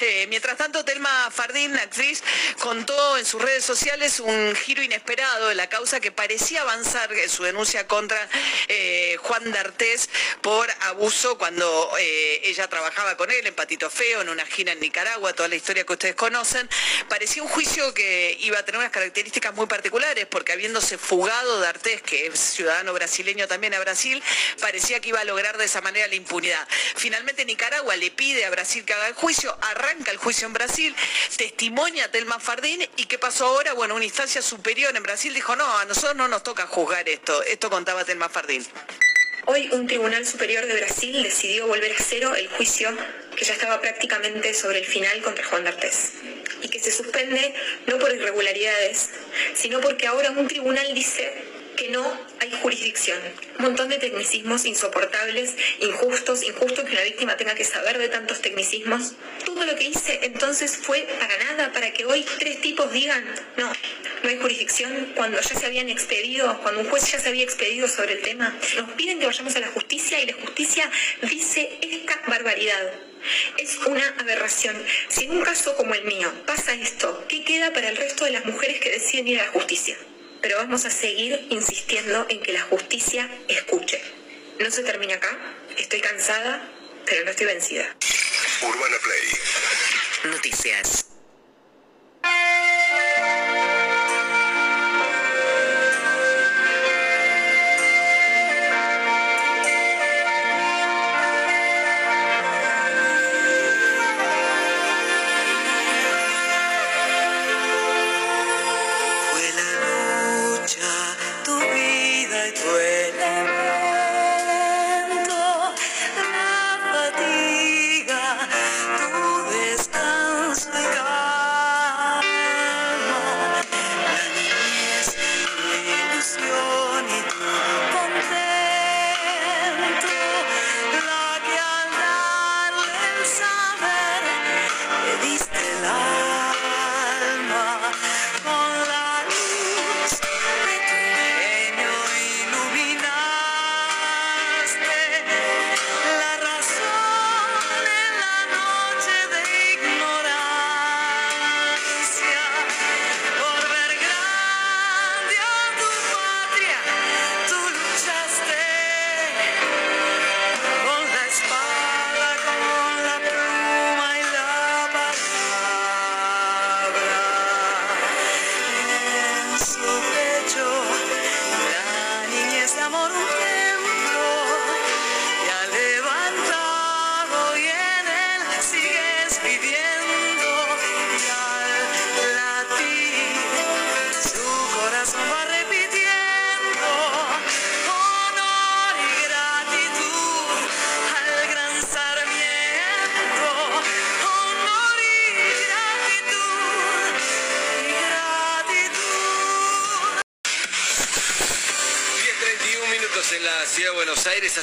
Eh, 0.00 0.26
mientras 0.28 0.56
tanto, 0.56 0.84
Telma 0.84 1.30
Fardín, 1.30 1.76
actriz, 1.76 2.22
contó 2.60 3.18
en 3.18 3.24
sus 3.24 3.40
redes 3.42 3.64
sociales 3.64 4.20
un 4.20 4.54
giro 4.54 4.82
inesperado 4.82 5.48
de 5.48 5.54
la 5.54 5.68
causa 5.68 6.00
que 6.00 6.12
parecía 6.12 6.62
avanzar 6.62 7.12
en 7.12 7.28
su 7.28 7.42
denuncia 7.42 7.86
contra 7.86 8.28
eh, 8.68 9.16
Juan 9.20 9.54
por 10.40 10.68
abuso 10.82 11.38
cuando 11.38 11.90
ella 11.98 12.68
trabajaba 12.68 13.16
con 13.16 13.30
él 13.30 13.46
en 13.46 13.54
Patito 13.54 13.90
Feo, 13.90 14.20
en 14.20 14.28
una 14.28 14.44
gira 14.44 14.72
en 14.72 14.80
Nicaragua 14.80 15.25
Nicaragua, 15.26 15.32
toda 15.32 15.48
la 15.48 15.56
historia 15.56 15.84
que 15.84 15.92
ustedes 15.92 16.14
conocen, 16.14 16.68
parecía 17.08 17.42
un 17.42 17.48
juicio 17.48 17.92
que 17.94 18.36
iba 18.40 18.58
a 18.58 18.64
tener 18.64 18.78
unas 18.78 18.92
características 18.92 19.54
muy 19.54 19.66
particulares, 19.66 20.26
porque 20.26 20.52
habiéndose 20.52 20.98
fugado 20.98 21.60
D'Artés, 21.60 22.02
que 22.02 22.26
es 22.26 22.38
ciudadano 22.38 22.92
brasileño 22.92 23.48
también 23.48 23.74
a 23.74 23.80
Brasil, 23.80 24.22
parecía 24.60 25.00
que 25.00 25.08
iba 25.10 25.20
a 25.20 25.24
lograr 25.24 25.58
de 25.58 25.64
esa 25.64 25.80
manera 25.80 26.06
la 26.06 26.14
impunidad. 26.14 26.66
Finalmente 26.96 27.44
Nicaragua 27.44 27.96
le 27.96 28.10
pide 28.10 28.44
a 28.44 28.50
Brasil 28.50 28.84
que 28.84 28.94
haga 28.94 29.08
el 29.08 29.14
juicio, 29.14 29.56
arranca 29.62 30.10
el 30.10 30.18
juicio 30.18 30.46
en 30.46 30.52
Brasil, 30.52 30.94
testimonia 31.36 32.04
a 32.04 32.10
Telma 32.10 32.38
Fardín 32.38 32.86
y 32.96 33.06
¿qué 33.06 33.18
pasó 33.18 33.46
ahora? 33.46 33.72
Bueno, 33.72 33.94
una 33.94 34.04
instancia 34.04 34.42
superior 34.42 34.94
en 34.94 35.02
Brasil 35.02 35.34
dijo, 35.34 35.56
no, 35.56 35.78
a 35.78 35.84
nosotros 35.84 36.16
no 36.16 36.28
nos 36.28 36.42
toca 36.42 36.66
juzgar 36.66 37.08
esto, 37.08 37.42
esto 37.42 37.70
contaba 37.70 38.04
Telma 38.04 38.28
Fardín. 38.28 38.66
Hoy 39.48 39.68
un 39.70 39.86
tribunal 39.86 40.26
superior 40.26 40.66
de 40.66 40.74
Brasil 40.74 41.22
decidió 41.22 41.68
volver 41.68 41.92
a 41.92 42.02
cero 42.02 42.34
el 42.34 42.48
juicio 42.48 42.88
que 43.36 43.44
ya 43.44 43.52
estaba 43.52 43.80
prácticamente 43.80 44.52
sobre 44.52 44.80
el 44.80 44.84
final 44.84 45.22
contra 45.22 45.44
Juan 45.44 45.62
D'Artés 45.62 46.14
y 46.62 46.68
que 46.68 46.80
se 46.80 46.90
suspende 46.90 47.54
no 47.86 47.96
por 48.00 48.12
irregularidades, 48.12 49.10
sino 49.54 49.80
porque 49.80 50.08
ahora 50.08 50.32
un 50.32 50.48
tribunal 50.48 50.92
dice 50.94 51.32
que 51.76 51.88
no 51.90 52.04
hay 52.40 52.50
jurisdicción. 52.62 53.18
Un 53.58 53.66
montón 53.66 53.88
de 53.88 53.98
tecnicismos 53.98 54.64
insoportables, 54.64 55.54
injustos, 55.80 56.42
injustos 56.42 56.84
que 56.84 56.92
una 56.92 57.02
víctima 57.02 57.36
tenga 57.36 57.54
que 57.54 57.64
saber 57.64 57.98
de 57.98 58.08
tantos 58.08 58.40
tecnicismos. 58.40 59.12
Todo 59.44 59.64
lo 59.64 59.76
que 59.76 59.84
hice 59.84 60.20
entonces 60.22 60.76
fue 60.76 61.06
para 61.20 61.36
nada, 61.38 61.72
para 61.72 61.92
que 61.92 62.04
hoy 62.06 62.24
tres 62.38 62.60
tipos 62.60 62.92
digan, 62.92 63.24
no, 63.56 63.72
no 64.22 64.28
hay 64.28 64.38
jurisdicción, 64.38 65.12
cuando 65.14 65.40
ya 65.40 65.54
se 65.54 65.66
habían 65.66 65.88
expedido, 65.88 66.60
cuando 66.62 66.80
un 66.80 66.88
juez 66.88 67.12
ya 67.12 67.18
se 67.18 67.28
había 67.28 67.44
expedido 67.44 67.88
sobre 67.88 68.14
el 68.14 68.22
tema. 68.22 68.56
Nos 68.76 68.90
piden 68.92 69.18
que 69.18 69.26
vayamos 69.26 69.54
a 69.56 69.60
la 69.60 69.68
justicia 69.68 70.20
y 70.20 70.26
la 70.26 70.34
justicia 70.34 70.90
dice 71.22 71.78
esta 71.82 72.20
barbaridad. 72.26 72.92
Es 73.58 73.76
una 73.86 74.06
aberración. 74.18 74.76
Si 75.08 75.24
en 75.24 75.32
un 75.32 75.42
caso 75.42 75.76
como 75.76 75.94
el 75.94 76.04
mío 76.04 76.32
pasa 76.46 76.74
esto, 76.74 77.24
¿qué 77.28 77.44
queda 77.44 77.72
para 77.72 77.88
el 77.88 77.96
resto 77.96 78.24
de 78.24 78.30
las 78.32 78.44
mujeres 78.44 78.80
que 78.80 78.90
deciden 78.90 79.28
ir 79.28 79.40
a 79.40 79.46
la 79.46 79.50
justicia? 79.50 79.96
Pero 80.46 80.58
vamos 80.58 80.84
a 80.84 80.90
seguir 80.90 81.44
insistiendo 81.50 82.24
en 82.28 82.40
que 82.40 82.52
la 82.52 82.62
justicia 82.62 83.28
escuche. 83.48 84.00
No 84.60 84.70
se 84.70 84.84
termina 84.84 85.16
acá, 85.16 85.36
estoy 85.76 86.00
cansada, 86.00 86.70
pero 87.04 87.24
no 87.24 87.32
estoy 87.32 87.46
vencida. 87.46 87.96
Urbana 88.62 88.96
Play. 89.02 90.30
Noticias. 90.32 91.15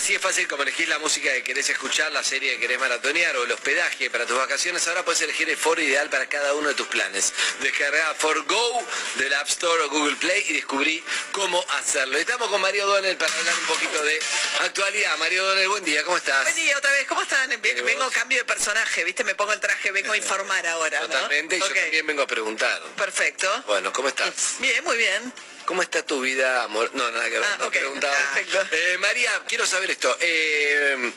Así 0.03 0.15
es 0.15 0.21
fácil 0.21 0.45
como 0.49 0.63
elegir 0.63 0.89
la 0.89 0.99
música 0.99 1.31
que 1.31 1.43
querés 1.43 1.69
escuchar, 1.69 2.11
la 2.11 2.25
serie 2.25 2.55
que 2.55 2.59
querés 2.59 2.77
maratonear 2.77 3.37
o 3.37 3.45
el 3.45 3.51
hospedaje 3.53 4.09
para 4.09 4.25
tus 4.25 4.37
vacaciones. 4.37 4.85
Ahora 4.89 5.05
puedes 5.05 5.21
elegir 5.21 5.49
el 5.49 5.55
foro 5.55 5.81
ideal 5.81 6.09
para 6.09 6.25
cada 6.27 6.53
uno 6.55 6.67
de 6.67 6.73
tus 6.73 6.87
planes. 6.87 7.31
Descarga 7.61 8.13
For 8.15 8.43
Go 8.43 8.85
del 9.15 9.33
App 9.35 9.47
Store 9.47 9.81
o 9.83 9.89
Google 9.89 10.17
Play 10.17 10.43
y 10.49 10.53
descubrí 10.55 11.01
cómo 11.31 11.63
hacerlo. 11.79 12.17
Estamos 12.17 12.49
con 12.49 12.59
Mario 12.59 12.85
Donel 12.85 13.15
para 13.15 13.33
hablar 13.33 13.55
un 13.57 13.65
poquito 13.65 14.03
de 14.03 14.19
actualidad. 14.61 15.17
Mario 15.17 15.43
Donel, 15.45 15.67
buen 15.69 15.83
día, 15.83 16.03
¿cómo 16.03 16.17
estás? 16.17 16.43
Buen 16.43 16.55
día 16.55 16.77
otra 16.77 16.91
vez, 16.91 17.05
¿cómo 17.07 17.21
están? 17.21 17.49
Vengo 17.61 18.09
cambio 18.11 18.37
de 18.39 18.45
personaje, 18.45 19.03
¿viste? 19.03 19.23
Me 19.23 19.35
pongo 19.35 19.53
el 19.53 19.59
traje, 19.59 19.91
vengo 19.91 20.13
a 20.13 20.17
informar 20.17 20.65
ahora, 20.67 20.99
¿no? 21.01 21.07
Totalmente, 21.07 21.57
y 21.57 21.59
yo 21.59 21.73
también 21.73 22.07
vengo 22.07 22.21
a 22.23 22.27
preguntar. 22.27 22.81
Perfecto. 22.97 23.63
Bueno, 23.67 23.91
¿cómo 23.93 24.09
estás? 24.09 24.55
Bien, 24.59 24.83
muy 24.83 24.97
bien. 24.97 25.33
¿Cómo 25.65 25.81
está 25.81 26.05
tu 26.05 26.19
vida, 26.19 26.63
amor? 26.63 26.91
No, 26.93 27.09
nada 27.09 27.23
que 27.29 27.39
ver, 27.39 27.43
Ah, 27.43 27.57
no 27.59 27.69
preguntaba. 27.71 28.15
Eh, 28.71 28.97
María, 28.99 29.31
quiero 29.47 29.65
saber 29.65 29.91
esto. 29.91 30.15
Eh, 30.19 31.11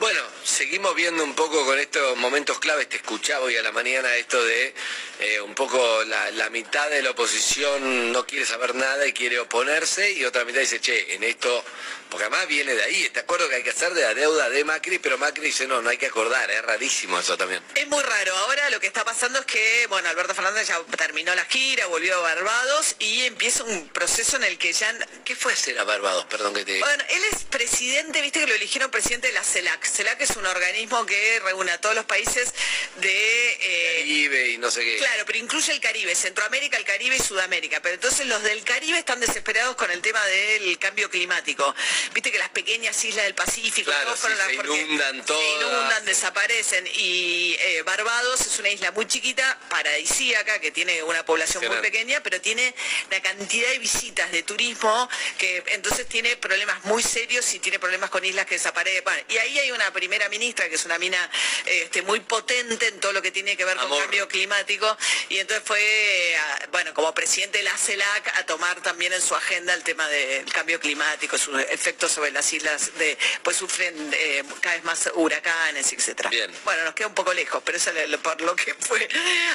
bueno, 0.00 0.20
seguimos 0.42 0.94
viendo 0.94 1.22
un 1.22 1.34
poco 1.34 1.64
con 1.66 1.78
estos 1.78 2.16
momentos 2.16 2.58
claves. 2.58 2.88
Te 2.88 2.96
escuchaba 2.96 3.44
hoy 3.44 3.56
a 3.56 3.62
la 3.62 3.70
mañana 3.70 4.16
esto 4.16 4.42
de 4.42 4.74
eh, 5.20 5.40
un 5.42 5.54
poco 5.54 6.02
la, 6.04 6.30
la 6.30 6.48
mitad 6.48 6.88
de 6.88 7.02
la 7.02 7.10
oposición 7.10 8.10
no 8.10 8.26
quiere 8.26 8.46
saber 8.46 8.74
nada 8.74 9.06
y 9.06 9.12
quiere 9.12 9.38
oponerse 9.38 10.10
y 10.12 10.24
otra 10.24 10.46
mitad 10.46 10.60
dice, 10.60 10.80
che, 10.80 11.14
en 11.14 11.22
esto, 11.22 11.62
porque 12.08 12.24
además 12.24 12.48
viene 12.48 12.74
de 12.74 12.82
ahí. 12.82 13.04
Está 13.04 13.20
acuerdo 13.20 13.48
que 13.50 13.56
hay 13.56 13.62
que 13.62 13.70
hacer 13.70 13.92
de 13.92 14.00
la 14.00 14.14
deuda 14.14 14.48
de 14.48 14.64
Macri, 14.64 14.98
pero 14.98 15.18
Macri 15.18 15.44
dice, 15.44 15.66
no, 15.66 15.82
no 15.82 15.90
hay 15.90 15.98
que 15.98 16.06
acordar. 16.06 16.50
Es 16.50 16.62
rarísimo 16.62 17.18
eso 17.20 17.36
también. 17.36 17.62
Es 17.74 17.86
muy 17.88 18.02
raro. 18.02 18.34
Ahora 18.36 18.70
lo 18.70 18.80
que 18.80 18.86
está 18.86 19.04
pasando 19.04 19.38
es 19.38 19.44
que, 19.44 19.86
bueno, 19.88 20.08
Alberto 20.08 20.34
Fernández 20.34 20.66
ya 20.68 20.80
terminó 20.96 21.34
la 21.34 21.44
gira, 21.44 21.86
volvió 21.86 22.16
a 22.16 22.20
Barbados 22.20 22.96
y 22.98 23.24
empieza 23.24 23.64
un 23.64 23.88
proceso 23.90 24.36
en 24.36 24.44
el 24.44 24.56
que 24.56 24.72
ya... 24.72 24.90
¿Qué 25.24 25.36
fue 25.36 25.52
hacer 25.52 25.78
a 25.78 25.84
Barbados? 25.84 26.24
Perdón 26.24 26.54
que 26.54 26.64
te... 26.64 26.78
Bueno, 26.80 27.04
él 27.10 27.22
es 27.32 27.44
presidente, 27.44 28.22
viste 28.22 28.40
que 28.40 28.46
lo 28.46 28.54
eligieron 28.54 28.90
presidente 28.90 29.28
de 29.28 29.34
la 29.34 29.44
CELAC. 29.44 29.89
CELAC 29.90 30.20
es 30.22 30.30
un 30.36 30.46
organismo 30.46 31.04
que 31.06 31.40
reúne 31.40 31.72
a 31.72 31.80
todos 31.80 31.94
los 31.94 32.04
países 32.04 32.52
de... 32.96 33.52
eh, 33.60 33.96
Caribe 34.00 34.48
y 34.50 34.58
no 34.58 34.70
sé 34.70 34.84
qué. 34.84 34.96
Claro, 34.98 35.24
pero 35.26 35.38
incluye 35.38 35.72
el 35.72 35.80
Caribe, 35.80 36.14
Centroamérica, 36.14 36.76
el 36.76 36.84
Caribe 36.84 37.16
y 37.16 37.20
Sudamérica. 37.20 37.80
Pero 37.82 37.94
entonces 37.94 38.26
los 38.26 38.42
del 38.42 38.62
Caribe 38.64 38.98
están 38.98 39.20
desesperados 39.20 39.76
con 39.76 39.90
el 39.90 40.00
tema 40.02 40.24
del 40.26 40.78
cambio 40.78 41.10
climático. 41.10 41.74
Viste 42.14 42.30
que 42.32 42.38
las 42.38 42.50
pequeñas 42.50 43.02
islas 43.04 43.24
del 43.24 43.34
Pacífico 43.34 43.90
Claro, 43.90 44.16
sí, 44.16 44.28
se 44.28 44.54
inundan 44.54 45.16
Se 45.16 45.22
todas. 45.24 45.62
inundan, 45.72 46.04
desaparecen. 46.04 46.86
Y 46.94 47.56
eh, 47.60 47.82
Barbados 47.82 48.40
es 48.42 48.58
una 48.58 48.68
isla 48.70 48.90
muy 48.92 49.06
chiquita, 49.06 49.58
paradisíaca, 49.68 50.58
que 50.60 50.70
tiene 50.70 51.02
una 51.02 51.24
población 51.24 51.66
muy 51.66 51.76
pequeña, 51.78 52.22
pero 52.22 52.40
tiene 52.40 52.74
una 53.08 53.20
cantidad 53.20 53.68
de 53.70 53.78
visitas 53.78 54.30
de 54.32 54.42
turismo 54.42 55.08
que 55.38 55.62
entonces 55.68 56.06
tiene 56.08 56.36
problemas 56.36 56.84
muy 56.84 57.02
serios 57.02 57.52
y 57.54 57.58
tiene 57.58 57.78
problemas 57.78 58.10
con 58.10 58.24
islas 58.24 58.46
que 58.46 58.54
desaparecen. 58.56 59.02
Bueno, 59.04 59.22
y 59.28 59.38
ahí 59.38 59.58
hay 59.58 59.70
una 59.72 59.79
una 59.80 59.92
primera 59.92 60.28
ministra 60.28 60.68
que 60.68 60.74
es 60.74 60.84
una 60.84 60.98
mina 60.98 61.18
este, 61.64 62.02
muy 62.02 62.20
potente 62.20 62.88
en 62.88 63.00
todo 63.00 63.12
lo 63.12 63.22
que 63.22 63.30
tiene 63.30 63.56
que 63.56 63.64
ver 63.64 63.76
con 63.78 63.98
cambio 63.98 64.28
climático 64.28 64.96
y 65.28 65.38
entonces 65.38 65.66
fue, 65.66 66.36
bueno, 66.70 66.92
como 66.92 67.14
presidente 67.14 67.58
de 67.58 67.64
la 67.64 67.76
CELAC 67.76 68.38
a 68.38 68.46
tomar 68.46 68.80
también 68.82 69.12
en 69.12 69.22
su 69.22 69.34
agenda 69.34 69.72
el 69.72 69.82
tema 69.82 70.06
del 70.08 70.50
cambio 70.52 70.78
climático, 70.78 71.38
sus 71.38 71.58
efectos 71.60 72.12
sobre 72.12 72.30
las 72.30 72.52
islas, 72.52 72.98
de, 72.98 73.16
pues 73.42 73.56
sufren 73.56 73.94
eh, 74.12 74.44
cada 74.60 74.74
vez 74.76 74.84
más 74.84 75.10
huracanes, 75.14 75.92
etcétera. 75.92 76.30
Bueno, 76.64 76.84
nos 76.84 76.94
queda 76.94 77.08
un 77.08 77.14
poco 77.14 77.32
lejos, 77.32 77.62
pero 77.64 77.78
eso 77.78 77.90
es 77.90 78.16
por 78.18 78.40
lo 78.42 78.54
que 78.54 78.74
fue 78.74 79.08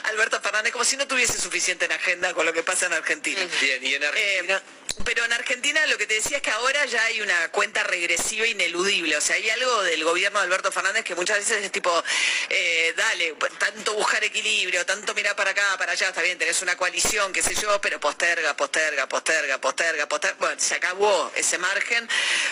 Alberto 0.05 0.41
Fernández, 0.41 0.71
como 0.71 0.85
si 0.85 0.97
no 0.97 1.07
tuviese 1.07 1.39
suficiente 1.39 1.85
en 1.85 1.91
agenda 1.91 2.33
con 2.33 2.45
lo 2.45 2.53
que 2.53 2.63
pasa 2.63 2.87
en 2.87 2.93
Argentina. 2.93 3.41
Bien, 3.61 3.85
y 3.85 3.93
en 3.93 4.03
Argentina. 4.03 4.57
Eh, 4.57 4.85
pero 5.03 5.25
en 5.25 5.33
Argentina 5.33 5.85
lo 5.87 5.97
que 5.97 6.07
te 6.07 6.15
decía 6.15 6.37
es 6.37 6.43
que 6.43 6.51
ahora 6.51 6.85
ya 6.85 7.03
hay 7.03 7.21
una 7.21 7.49
cuenta 7.49 7.83
regresiva 7.83 8.47
ineludible. 8.47 9.17
O 9.17 9.21
sea, 9.21 9.35
hay 9.35 9.49
algo 9.49 9.83
del 9.83 10.03
gobierno 10.03 10.14
de 10.21 10.27
Alberto 10.39 10.71
Fernández 10.71 11.03
que 11.03 11.13
muchas 11.15 11.37
veces 11.39 11.63
es 11.63 11.71
tipo, 11.71 12.03
eh, 12.49 12.93
dale, 12.95 13.35
tanto 13.59 13.93
buscar 13.93 14.23
equilibrio, 14.23 14.85
tanto 14.85 15.13
mirar 15.13 15.35
para 15.35 15.51
acá, 15.51 15.75
para 15.77 15.91
allá, 15.91 16.07
está 16.07 16.21
bien, 16.21 16.37
tenés 16.37 16.61
una 16.61 16.75
coalición, 16.77 17.31
qué 17.33 17.41
sé 17.43 17.53
yo, 17.55 17.79
pero 17.81 17.99
posterga, 17.99 18.55
posterga, 18.55 19.07
posterga, 19.07 19.59
posterga, 19.59 20.07
posterga. 20.07 20.37
Bueno, 20.39 20.55
se 20.59 20.75
acabó 20.75 21.31
ese 21.35 21.57
margen 21.57 22.07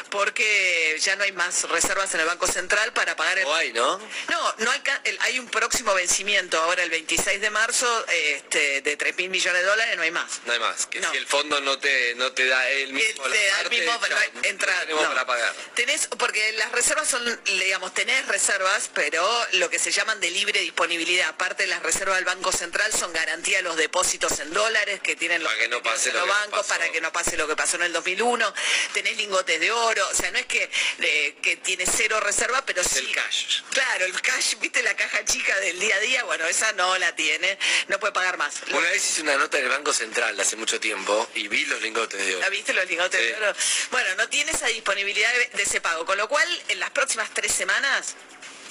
porque 0.09 0.97
ya 0.99 1.15
no 1.15 1.23
hay 1.23 1.31
más 1.31 1.63
reservas 1.69 2.13
en 2.13 2.19
el 2.21 2.25
Banco 2.25 2.47
Central 2.47 2.93
para 2.93 3.15
pagar 3.15 3.39
el... 3.39 3.45
O 3.45 3.53
hay, 3.55 3.73
¿no? 3.73 3.97
No, 4.29 4.55
no 4.59 4.71
el- 5.03 5.19
hay 5.21 5.39
un 5.39 5.47
próximo 5.47 5.93
vencimiento 5.93 6.61
ahora 6.61 6.83
el 6.83 6.89
26 6.89 7.41
de 7.41 7.49
marzo 7.49 8.05
este, 8.09 8.81
de 8.81 8.97
3 8.97 9.17
mil 9.17 9.29
millones 9.29 9.61
de 9.61 9.67
dólares, 9.67 9.95
no 9.97 10.03
hay 10.03 10.11
más. 10.11 10.41
No 10.45 10.53
hay 10.53 10.59
más. 10.59 10.85
Que 10.87 10.99
No. 10.99 11.11
si 11.11 11.17
el 11.17 11.27
fondo 11.27 11.59
no 11.61 11.77
te, 11.79 12.15
no 12.15 12.31
te 12.33 12.45
da 12.45 12.69
el 12.69 12.93
mismo, 12.93 13.23
te 13.23 13.29
la 13.29 13.35
da 13.35 13.41
el 13.43 13.51
parte, 13.63 13.69
mismo, 13.79 13.99
pero 14.01 14.15
no 14.15 14.21
tenemos 14.57 15.03
no. 15.03 15.09
para 15.09 15.25
pagar. 15.25 15.53
Tenés, 15.75 16.07
porque 16.17 16.51
las 16.53 16.71
reservas 16.71 17.07
son, 17.07 17.41
digamos, 17.45 17.93
tenés 17.93 18.25
reservas, 18.27 18.89
pero 18.93 19.27
lo 19.53 19.69
que 19.69 19.79
se 19.79 19.91
llaman 19.91 20.19
de 20.19 20.31
libre 20.31 20.59
disponibilidad. 20.61 21.29
Aparte 21.29 21.63
de 21.63 21.67
las 21.69 21.81
reservas 21.83 22.15
del 22.17 22.25
Banco 22.25 22.51
Central 22.51 22.91
son 22.93 23.11
garantía 23.13 23.57
de 23.57 23.63
los 23.63 23.75
depósitos 23.77 24.39
en 24.39 24.53
dólares 24.53 24.99
que 25.01 25.15
tienen 25.15 25.43
los, 25.43 25.51
Para 25.51 25.63
que 25.63 25.69
no 25.69 25.83
pase 25.83 26.11
los 26.11 26.21
lo 26.21 26.21
que 26.25 26.27
nos 26.27 26.39
bancos, 26.41 26.67
para 26.67 26.91
que 26.91 27.01
no 27.01 27.11
pase 27.11 27.37
lo 27.37 27.47
que 27.47 27.55
pasó 27.55 27.75
en 27.77 27.83
el 27.83 27.93
2001. 27.93 28.53
Tenés 28.93 29.17
lingotes 29.17 29.59
de 29.59 29.71
oro, 29.71 30.07
o 30.09 30.13
sea, 30.13 30.31
no 30.31 30.39
es 30.39 30.45
que, 30.45 30.69
eh, 30.99 31.35
que 31.41 31.57
tiene 31.57 31.85
cero 31.85 32.19
reserva, 32.19 32.65
pero 32.65 32.83
sí. 32.83 32.99
El 32.99 33.11
cash. 33.11 33.61
Claro, 33.71 34.05
el 34.05 34.21
cash, 34.21 34.55
viste 34.59 34.81
la 34.83 34.95
caja 34.95 35.23
chica 35.25 35.57
del 35.59 35.79
día 35.79 35.95
a 35.95 35.99
día, 35.99 36.23
bueno, 36.23 36.45
esa 36.47 36.71
no 36.73 36.97
la 36.97 37.15
tiene, 37.15 37.57
no 37.87 37.99
puede 37.99 38.13
pagar 38.13 38.37
más. 38.37 38.55
Una 38.71 38.89
vez 38.89 39.03
hice 39.09 39.21
una 39.21 39.35
nota 39.37 39.57
en 39.57 39.65
el 39.65 39.69
Banco 39.69 39.93
Central 39.93 40.39
hace 40.39 40.55
mucho 40.55 40.79
tiempo 40.79 41.29
y 41.35 41.47
vi 41.47 41.65
los 41.65 41.81
lingotes 41.81 42.19
de 42.25 42.35
oro. 42.35 42.41
¿La 42.41 42.49
viste 42.49 42.73
los 42.73 42.87
lingotes 42.87 43.19
Sí. 43.19 43.27
de 43.27 43.35
oro? 43.35 43.53
Bueno, 43.91 44.15
no 44.15 44.29
tiene 44.29 44.51
esa 44.51 44.67
disponibilidad 44.67 45.31
de, 45.33 45.49
de 45.57 45.63
ese 45.63 45.81
pago, 45.81 46.05
con 46.05 46.17
lo 46.17 46.27
cual 46.27 46.47
en 46.69 46.79
las 46.79 46.89
próximas 46.91 47.32
tres 47.33 47.51
semanas 47.51 48.15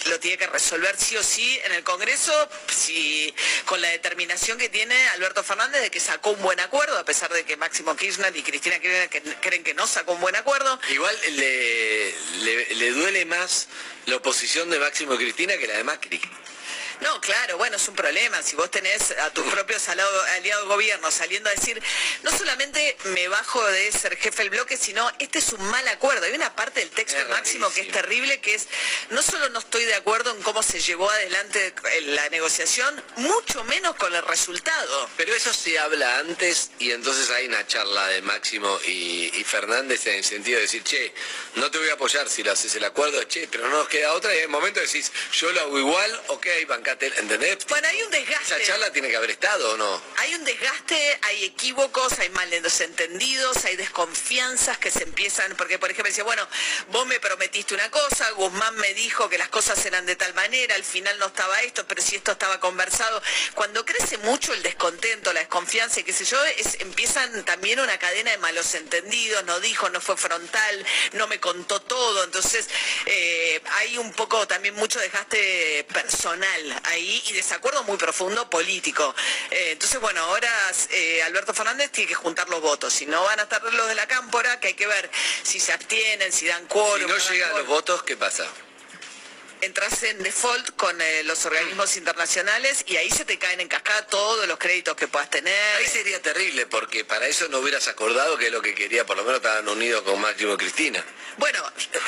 lo 0.06 0.18
tiene 0.18 0.36
que 0.36 0.46
resolver 0.46 0.96
sí 0.98 1.16
o 1.16 1.22
sí 1.22 1.60
en 1.64 1.72
el 1.72 1.84
Congreso, 1.84 2.48
si, 2.68 3.32
con 3.64 3.80
la 3.80 3.88
determinación 3.88 4.58
que 4.58 4.68
tiene 4.68 4.96
Alberto 5.10 5.42
Fernández 5.42 5.80
de 5.80 5.90
que 5.90 6.00
sacó 6.00 6.30
un 6.30 6.42
buen 6.42 6.58
acuerdo, 6.60 6.98
a 6.98 7.04
pesar 7.04 7.32
de 7.32 7.44
que 7.44 7.56
Máximo 7.56 7.94
Kirchner 7.94 8.34
y 8.36 8.42
Cristina 8.42 8.78
Kirchner 8.78 9.08
creen 9.40 9.62
que 9.62 9.74
no 9.74 9.86
sacó 9.86 10.12
un 10.12 10.20
buen 10.20 10.36
acuerdo. 10.36 10.78
Igual 10.90 11.16
le, 11.36 12.14
le, 12.42 12.74
le 12.74 12.90
duele 12.92 13.24
más 13.26 13.68
la 14.06 14.16
oposición 14.16 14.70
de 14.70 14.78
Máximo 14.78 15.16
Cristina 15.16 15.56
que 15.56 15.66
la 15.66 15.76
de 15.76 15.84
Macri. 15.84 16.20
No, 17.00 17.20
claro, 17.20 17.56
bueno, 17.58 17.76
es 17.76 17.88
un 17.88 17.94
problema. 17.94 18.42
Si 18.42 18.56
vos 18.56 18.70
tenés 18.70 19.10
a 19.12 19.30
tus 19.30 19.44
propios 19.52 19.88
aliados 19.88 20.68
gobierno 20.68 21.10
saliendo 21.10 21.48
a 21.48 21.52
decir, 21.52 21.82
no 22.22 22.36
solamente 22.36 22.96
me 23.04 23.28
bajo 23.28 23.64
de 23.66 23.90
ser 23.92 24.16
jefe 24.16 24.42
del 24.42 24.50
bloque, 24.50 24.76
sino 24.76 25.10
este 25.18 25.38
es 25.38 25.52
un 25.52 25.64
mal 25.66 25.86
acuerdo. 25.88 26.26
Hay 26.26 26.32
una 26.32 26.54
parte 26.54 26.80
del 26.80 26.90
texto 26.90 27.18
Es 27.18 27.28
máximo 27.28 27.72
que 27.72 27.82
es 27.82 27.92
terrible, 27.92 28.40
que 28.40 28.54
es, 28.54 28.68
no 29.10 29.22
solo 29.22 29.48
no 29.50 29.58
estoy 29.58 29.84
de 29.84 29.94
acuerdo 29.94 30.34
en 30.34 30.42
cómo 30.42 30.62
se 30.62 30.80
llevó 30.80 31.10
adelante 31.10 31.74
la 32.06 32.28
negociación, 32.30 33.02
mucho 33.16 33.64
menos 33.64 33.96
con 33.96 34.14
el 34.14 34.22
resultado. 34.22 35.08
Pero 35.16 35.34
eso 35.34 35.52
se 35.52 35.78
habla 35.78 36.18
antes 36.18 36.70
y 36.78 36.92
entonces 36.92 37.30
hay 37.30 37.46
una 37.46 37.66
charla 37.66 38.06
de 38.08 38.22
Máximo 38.22 38.78
y, 38.86 39.30
y 39.34 39.44
Fernández 39.44 40.06
en 40.06 40.14
el 40.14 40.24
sentido 40.24 40.56
de 40.56 40.62
decir, 40.62 40.82
che, 40.82 41.12
no 41.56 41.70
te 41.70 41.78
voy 41.78 41.88
a 41.88 41.94
apoyar 41.94 42.28
si 42.28 42.42
lo 42.42 42.52
haces 42.52 42.74
el 42.76 42.84
acuerdo, 42.84 43.22
che, 43.24 43.48
pero 43.50 43.68
no 43.68 43.78
nos 43.78 43.88
queda 43.88 44.12
otra 44.12 44.34
y 44.34 44.38
en 44.38 44.44
el 44.44 44.48
momento 44.48 44.80
decís, 44.80 45.12
yo 45.32 45.50
lo 45.52 45.60
hago 45.60 45.78
igual, 45.78 46.22
ok, 46.28 46.46
¿entendés? 47.00 47.58
Bueno, 47.68 47.88
hay 47.88 48.02
un 48.02 48.10
desgaste. 48.10 48.54
Esa 48.54 48.72
charla 48.72 48.92
tiene 48.92 49.08
que 49.08 49.16
haber 49.16 49.30
estado 49.30 49.72
o 49.72 49.76
no. 49.76 50.02
Hay 50.18 50.34
un 50.34 50.44
desgaste, 50.44 51.18
hay 51.22 51.44
equívocos, 51.44 52.18
hay 52.18 52.28
malentendidos, 52.30 53.64
hay 53.64 53.76
desconfianzas 53.76 54.78
que 54.78 54.90
se 54.90 55.04
empiezan, 55.04 55.54
porque 55.56 55.78
por 55.78 55.90
ejemplo 55.90 56.10
decía, 56.10 56.24
bueno, 56.24 56.46
vos 56.88 57.06
me 57.06 57.20
prometiste 57.20 57.74
una 57.74 57.90
cosa, 57.90 58.30
Guzmán 58.32 58.76
me 58.76 58.94
dijo 58.94 59.28
que 59.28 59.38
las 59.38 59.48
cosas 59.48 59.84
eran 59.86 60.06
de 60.06 60.16
tal 60.16 60.34
manera, 60.34 60.74
al 60.74 60.84
final 60.84 61.18
no 61.18 61.26
estaba 61.26 61.60
esto, 61.62 61.86
pero 61.86 62.02
si 62.02 62.16
esto 62.16 62.32
estaba 62.32 62.60
conversado. 62.60 63.22
Cuando 63.54 63.84
crece 63.84 64.18
mucho 64.18 64.52
el 64.52 64.62
descontento, 64.62 65.32
la 65.32 65.40
desconfianza 65.40 66.00
y 66.00 66.04
qué 66.04 66.12
sé 66.12 66.24
yo, 66.24 66.42
es, 66.44 66.80
empiezan 66.80 67.44
también 67.44 67.80
una 67.80 67.98
cadena 67.98 68.30
de 68.30 68.38
malos 68.38 68.74
entendidos, 68.74 69.44
no 69.44 69.60
dijo, 69.60 69.88
no 69.90 70.00
fue 70.00 70.16
frontal, 70.16 70.86
no 71.12 71.26
me 71.26 71.40
contó 71.40 71.80
todo, 71.80 72.24
entonces 72.24 72.68
eh, 73.06 73.60
hay 73.78 73.98
un 73.98 74.12
poco 74.12 74.46
también 74.46 74.74
mucho 74.74 74.98
desgaste 74.98 75.86
personal 75.92 76.71
ahí 76.84 77.22
y 77.26 77.32
desacuerdo 77.32 77.82
muy 77.84 77.96
profundo 77.96 78.48
político. 78.50 79.14
Eh, 79.50 79.72
entonces, 79.72 80.00
bueno, 80.00 80.20
ahora 80.22 80.50
eh, 80.90 81.22
Alberto 81.22 81.54
Fernández 81.54 81.90
tiene 81.90 82.08
que 82.08 82.14
juntar 82.14 82.48
los 82.48 82.60
votos. 82.60 82.92
Si 82.92 83.06
no 83.06 83.22
van 83.24 83.40
a 83.40 83.44
estar 83.44 83.62
los 83.62 83.88
de 83.88 83.94
la 83.94 84.06
cámpora, 84.06 84.60
que 84.60 84.68
hay 84.68 84.74
que 84.74 84.86
ver 84.86 85.10
si 85.42 85.60
se 85.60 85.72
abstienen, 85.72 86.32
si 86.32 86.46
dan 86.46 86.62
Si 86.62 86.68
quórum. 86.68 87.08
no 87.10 87.18
dan 87.18 87.32
llegan 87.32 87.50
los 87.56 87.66
votos, 87.66 88.02
¿qué 88.02 88.16
pasa? 88.16 88.46
Entras 89.62 90.02
en 90.02 90.20
default 90.24 90.70
con 90.74 91.00
eh, 91.00 91.22
los 91.22 91.46
organismos 91.46 91.96
internacionales 91.96 92.84
y 92.88 92.96
ahí 92.96 93.08
se 93.10 93.24
te 93.24 93.38
caen 93.38 93.60
en 93.60 93.68
cascada 93.68 94.04
todos 94.08 94.48
los 94.48 94.58
créditos 94.58 94.96
que 94.96 95.06
puedas 95.06 95.30
tener. 95.30 95.76
Ahí 95.76 95.86
sería 95.86 96.20
terrible 96.20 96.66
porque 96.66 97.04
para 97.04 97.28
eso 97.28 97.46
no 97.48 97.58
hubieras 97.60 97.86
acordado 97.86 98.36
que 98.36 98.46
es 98.46 98.52
lo 98.52 98.60
que 98.60 98.74
quería, 98.74 99.06
por 99.06 99.16
lo 99.16 99.22
menos 99.22 99.36
estaban 99.36 99.68
unidos 99.68 100.02
con 100.02 100.20
Máximo 100.20 100.54
y 100.54 100.56
Cristina. 100.56 101.04
Bueno, 101.38 101.62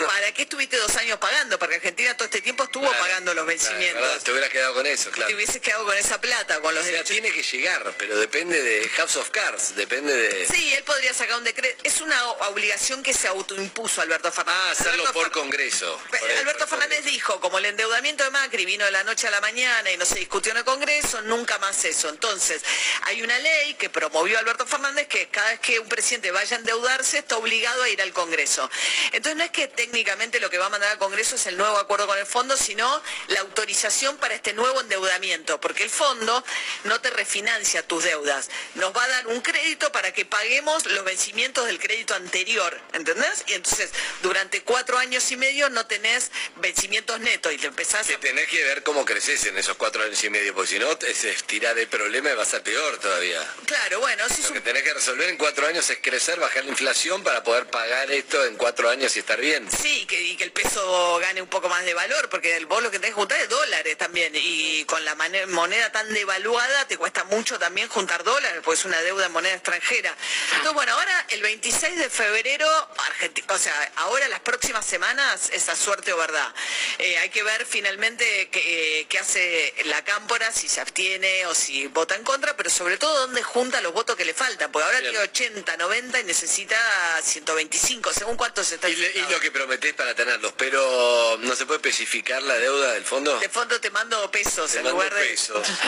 ¿para 0.06 0.32
qué 0.34 0.42
estuviste 0.42 0.76
dos 0.78 0.94
años 0.96 1.16
pagando? 1.18 1.56
Porque 1.58 1.76
Argentina 1.76 2.14
todo 2.16 2.24
este 2.26 2.42
tiempo 2.42 2.64
estuvo 2.64 2.86
Claro, 2.88 2.98
pagando 3.04 3.32
los 3.34 3.46
vencimientos. 3.46 4.22
Te 4.24 4.32
hubieras 4.32 4.50
quedado 4.50 4.74
con 4.74 4.84
eso, 4.86 5.10
claro. 5.12 5.28
Te 5.28 5.34
hubieses 5.36 5.62
quedado 5.62 5.84
con 5.86 5.96
esa 5.96 6.20
plata, 6.20 6.60
con 6.60 6.74
los 6.74 6.82
O 6.82 6.84
sea, 6.84 6.92
derechos. 6.92 7.10
tiene 7.12 7.30
que 7.32 7.42
llegar, 7.42 7.94
pero 7.96 8.16
depende 8.18 8.60
de 8.62 8.88
House 8.90 9.16
of 9.16 9.30
Cards, 9.30 9.76
depende 9.76 10.12
de... 10.14 10.46
Sí, 10.46 10.74
él 10.74 10.82
podría 10.84 11.14
sacar 11.14 11.38
un 11.38 11.44
decreto. 11.44 11.80
Es 11.84 12.00
una 12.00 12.22
obligación 12.50 13.02
que 13.02 13.14
se 13.14 13.28
autoimpuso 13.28 14.02
Alberto 14.02 14.30
Fernández. 14.32 14.60
Ah, 14.66 14.70
hacerlo 14.72 14.92
Alberto 15.04 15.12
por 15.14 15.28
Fer- 15.28 15.32
Congreso. 15.32 16.00
Por 16.10 16.30
Alberto 16.30 16.66
Fernández 16.66 17.04
dijo, 17.04 17.40
como 17.44 17.58
el 17.58 17.66
endeudamiento 17.66 18.24
de 18.24 18.30
Macri 18.30 18.64
vino 18.64 18.86
de 18.86 18.90
la 18.90 19.04
noche 19.04 19.28
a 19.28 19.30
la 19.30 19.42
mañana 19.42 19.90
y 19.90 19.98
no 19.98 20.06
se 20.06 20.18
discutió 20.18 20.52
en 20.52 20.56
el 20.56 20.64
Congreso, 20.64 21.20
nunca 21.20 21.58
más 21.58 21.84
eso. 21.84 22.08
Entonces, 22.08 22.62
hay 23.02 23.20
una 23.20 23.38
ley 23.38 23.74
que 23.74 23.90
promovió 23.90 24.38
Alberto 24.38 24.64
Fernández 24.64 25.08
que 25.08 25.28
cada 25.28 25.50
vez 25.50 25.60
que 25.60 25.78
un 25.78 25.86
presidente 25.86 26.30
vaya 26.30 26.56
a 26.56 26.60
endeudarse 26.60 27.18
está 27.18 27.36
obligado 27.36 27.82
a 27.82 27.90
ir 27.90 28.00
al 28.00 28.14
Congreso. 28.14 28.70
Entonces, 29.12 29.36
no 29.36 29.44
es 29.44 29.50
que 29.50 29.68
técnicamente 29.68 30.40
lo 30.40 30.48
que 30.48 30.56
va 30.56 30.66
a 30.66 30.68
mandar 30.70 30.90
al 30.92 30.96
Congreso 30.96 31.36
es 31.36 31.46
el 31.46 31.58
nuevo 31.58 31.76
acuerdo 31.76 32.06
con 32.06 32.16
el 32.16 32.24
fondo, 32.24 32.56
sino 32.56 33.02
la 33.26 33.40
autorización 33.40 34.16
para 34.16 34.34
este 34.34 34.54
nuevo 34.54 34.80
endeudamiento, 34.80 35.60
porque 35.60 35.82
el 35.82 35.90
fondo 35.90 36.42
no 36.84 37.02
te 37.02 37.10
refinancia 37.10 37.86
tus 37.86 38.04
deudas, 38.04 38.48
nos 38.76 38.96
va 38.96 39.04
a 39.04 39.08
dar 39.08 39.26
un 39.26 39.42
crédito 39.42 39.92
para 39.92 40.14
que 40.14 40.24
paguemos 40.24 40.86
los 40.86 41.04
vencimientos 41.04 41.66
del 41.66 41.78
crédito 41.78 42.14
anterior, 42.14 42.80
¿entendés? 42.94 43.44
Y 43.48 43.52
entonces, 43.52 43.90
durante 44.22 44.62
cuatro 44.62 44.96
años 44.96 45.30
y 45.30 45.36
medio 45.36 45.68
no 45.68 45.84
tenés 45.84 46.30
vencimientos 46.56 47.20
netos 47.20 47.33
y 47.34 47.58
te 47.58 47.66
empezás 47.66 48.06
Que 48.06 48.14
a... 48.14 48.20
tenés 48.20 48.48
que 48.48 48.62
ver 48.64 48.82
cómo 48.82 49.04
creces 49.04 49.44
en 49.46 49.56
esos 49.58 49.76
cuatro 49.76 50.02
años 50.02 50.22
y 50.24 50.30
medio, 50.30 50.54
porque 50.54 50.70
si 50.72 50.78
no, 50.78 50.96
te 50.96 51.10
es 51.10 51.24
estirar 51.24 51.78
el 51.78 51.88
problema 51.88 52.30
y 52.30 52.34
va 52.34 52.42
a 52.42 52.46
ser 52.46 52.62
peor 52.62 52.98
todavía. 52.98 53.40
Claro, 53.66 54.00
bueno, 54.00 54.24
si 54.28 54.42
Lo 54.42 54.52
que 54.52 54.60
tenés 54.60 54.82
que 54.82 54.94
resolver 54.94 55.28
en 55.28 55.36
cuatro 55.36 55.66
años 55.66 55.88
es 55.90 55.98
crecer, 56.00 56.38
bajar 56.38 56.64
la 56.64 56.70
inflación 56.70 57.22
para 57.22 57.42
poder 57.42 57.66
pagar 57.66 58.10
esto 58.10 58.44
en 58.46 58.56
cuatro 58.56 58.88
años 58.88 59.14
y 59.16 59.18
estar 59.20 59.40
bien. 59.40 59.68
Sí, 59.70 60.06
que, 60.06 60.20
y 60.20 60.36
que 60.36 60.44
el 60.44 60.52
peso 60.52 61.18
gane 61.20 61.42
un 61.42 61.48
poco 61.48 61.68
más 61.68 61.84
de 61.84 61.94
valor, 61.94 62.28
porque 62.28 62.56
el, 62.56 62.66
vos 62.66 62.82
lo 62.82 62.90
que 62.90 62.98
tenés 62.98 63.10
que 63.14 63.20
juntar 63.20 63.38
es 63.40 63.48
dólares 63.48 63.96
también, 63.98 64.32
y 64.34 64.84
con 64.84 65.04
la 65.04 65.14
moneda 65.48 65.90
tan 65.92 66.12
devaluada 66.12 66.86
te 66.86 66.96
cuesta 66.96 67.24
mucho 67.24 67.58
también 67.58 67.88
juntar 67.88 68.22
dólares, 68.24 68.60
porque 68.64 68.78
es 68.78 68.84
una 68.84 69.00
deuda 69.02 69.26
en 69.26 69.32
moneda 69.32 69.54
extranjera. 69.54 70.14
Entonces, 70.52 70.74
bueno, 70.74 70.92
ahora 70.92 71.26
el 71.30 71.42
26 71.42 71.98
de 71.98 72.10
febrero, 72.10 72.66
Argenti- 72.96 73.44
o 73.48 73.58
sea, 73.58 73.92
ahora 73.96 74.28
las 74.28 74.40
próximas 74.40 74.84
semanas, 74.86 75.50
esa 75.52 75.74
suerte 75.76 76.12
o 76.12 76.16
verdad. 76.16 76.52
Eh, 76.98 77.18
hay 77.24 77.30
que 77.30 77.42
ver 77.42 77.64
finalmente 77.64 78.48
qué, 78.50 79.00
eh, 79.00 79.06
qué 79.08 79.18
hace 79.18 79.74
la 79.86 80.04
cámpora, 80.04 80.52
si 80.52 80.68
se 80.68 80.82
abstiene 80.82 81.46
o 81.46 81.54
si 81.54 81.86
vota 81.86 82.14
en 82.16 82.22
contra, 82.22 82.54
pero 82.54 82.68
sobre 82.68 82.98
todo 82.98 83.18
dónde 83.20 83.42
junta 83.42 83.80
los 83.80 83.94
votos 83.94 84.14
que 84.14 84.26
le 84.26 84.34
faltan, 84.34 84.70
porque 84.70 84.84
ahora 84.84 85.00
Bien. 85.00 85.12
tiene 85.12 85.24
80, 85.24 85.76
90 85.78 86.20
y 86.20 86.24
necesita 86.24 86.76
125, 87.22 88.12
según 88.12 88.36
cuánto 88.36 88.62
se 88.62 88.74
está 88.74 88.90
Y 88.90 88.92
Y, 88.92 88.96
le- 88.96 89.12
y 89.14 89.22
lo 89.30 89.40
que 89.40 89.50
prometés 89.50 89.94
para 89.94 90.14
tenerlos, 90.14 90.52
pero 90.58 91.38
¿no 91.40 91.56
se 91.56 91.64
puede 91.64 91.78
especificar 91.78 92.42
la 92.42 92.58
deuda 92.58 92.92
del 92.92 93.06
fondo? 93.06 93.38
De 93.38 93.48
fondo 93.48 93.80
te 93.80 93.90
mando 93.90 94.30
pesos 94.30 94.70
Te 94.72 94.78
en 94.78 94.84
mando 94.84 94.98
lugar 94.98 95.14
de. 95.14 95.26
pesos. 95.26 95.66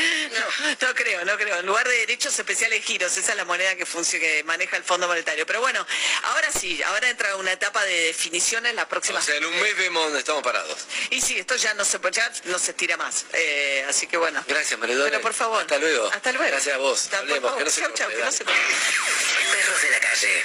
No, 0.81 0.89
no 0.89 0.95
creo, 0.95 1.25
no 1.27 1.37
creo. 1.37 1.57
En 1.59 1.67
lugar 1.67 1.87
de 1.87 1.97
derechos 1.99 2.39
especiales 2.39 2.83
giros, 2.85 3.15
esa 3.17 3.33
es 3.33 3.37
la 3.37 3.45
moneda 3.45 3.75
que 3.77 3.85
funciona, 3.85 4.25
que 4.25 4.43
maneja 4.45 4.77
el 4.79 4.85
Fondo 4.85 5.07
Monetario. 5.07 5.45
Pero 5.47 5.61
bueno, 5.61 5.87
ahora 6.25 6.51
sí, 6.51 6.83
ahora 6.83 7.09
entra 7.11 7.37
una 7.37 7.53
etapa 7.53 7.85
de 7.85 8.07
definición 8.07 8.65
en 8.67 8.75
la 8.77 8.89
próxima. 8.89 9.19
O 9.19 9.23
sea, 9.23 9.37
en 9.37 9.45
un 9.45 9.61
mes 9.61 9.77
vemos 9.77 10.03
dónde 10.05 10.21
estamos 10.21 10.43
parados. 10.43 10.79
Y 11.11 11.21
sí, 11.27 11.39
esto 11.39 11.57
ya 11.57 11.75
no 11.75 11.85
se 11.85 11.99
ya 12.13 12.33
no 12.45 12.59
se 12.59 12.71
estira 12.71 12.97
más. 12.97 13.27
Eh, 13.33 13.85
así 13.89 14.07
que 14.07 14.17
bueno. 14.17 14.43
Gracias, 14.47 14.79
Maridona. 14.79 15.11
Pero 15.11 15.21
por 15.23 15.35
favor. 15.35 15.61
Hasta 15.61 15.79
luego. 15.79 16.07
Hasta 16.13 16.33
luego. 16.33 16.49
Gracias 16.51 16.75
a 16.75 16.79
vos. 16.79 17.03
Hasta- 17.03 17.19
Hablemos, 17.19 17.57
que 17.57 17.65
no 17.65 17.71
se 17.71 17.81
Chau, 17.81 17.93
chau, 17.95 18.09
que 18.11 18.17
no 18.19 18.31
se. 18.33 18.45
Perros 18.45 19.83
de 19.83 19.91
la 19.91 20.01
calle. 20.01 20.45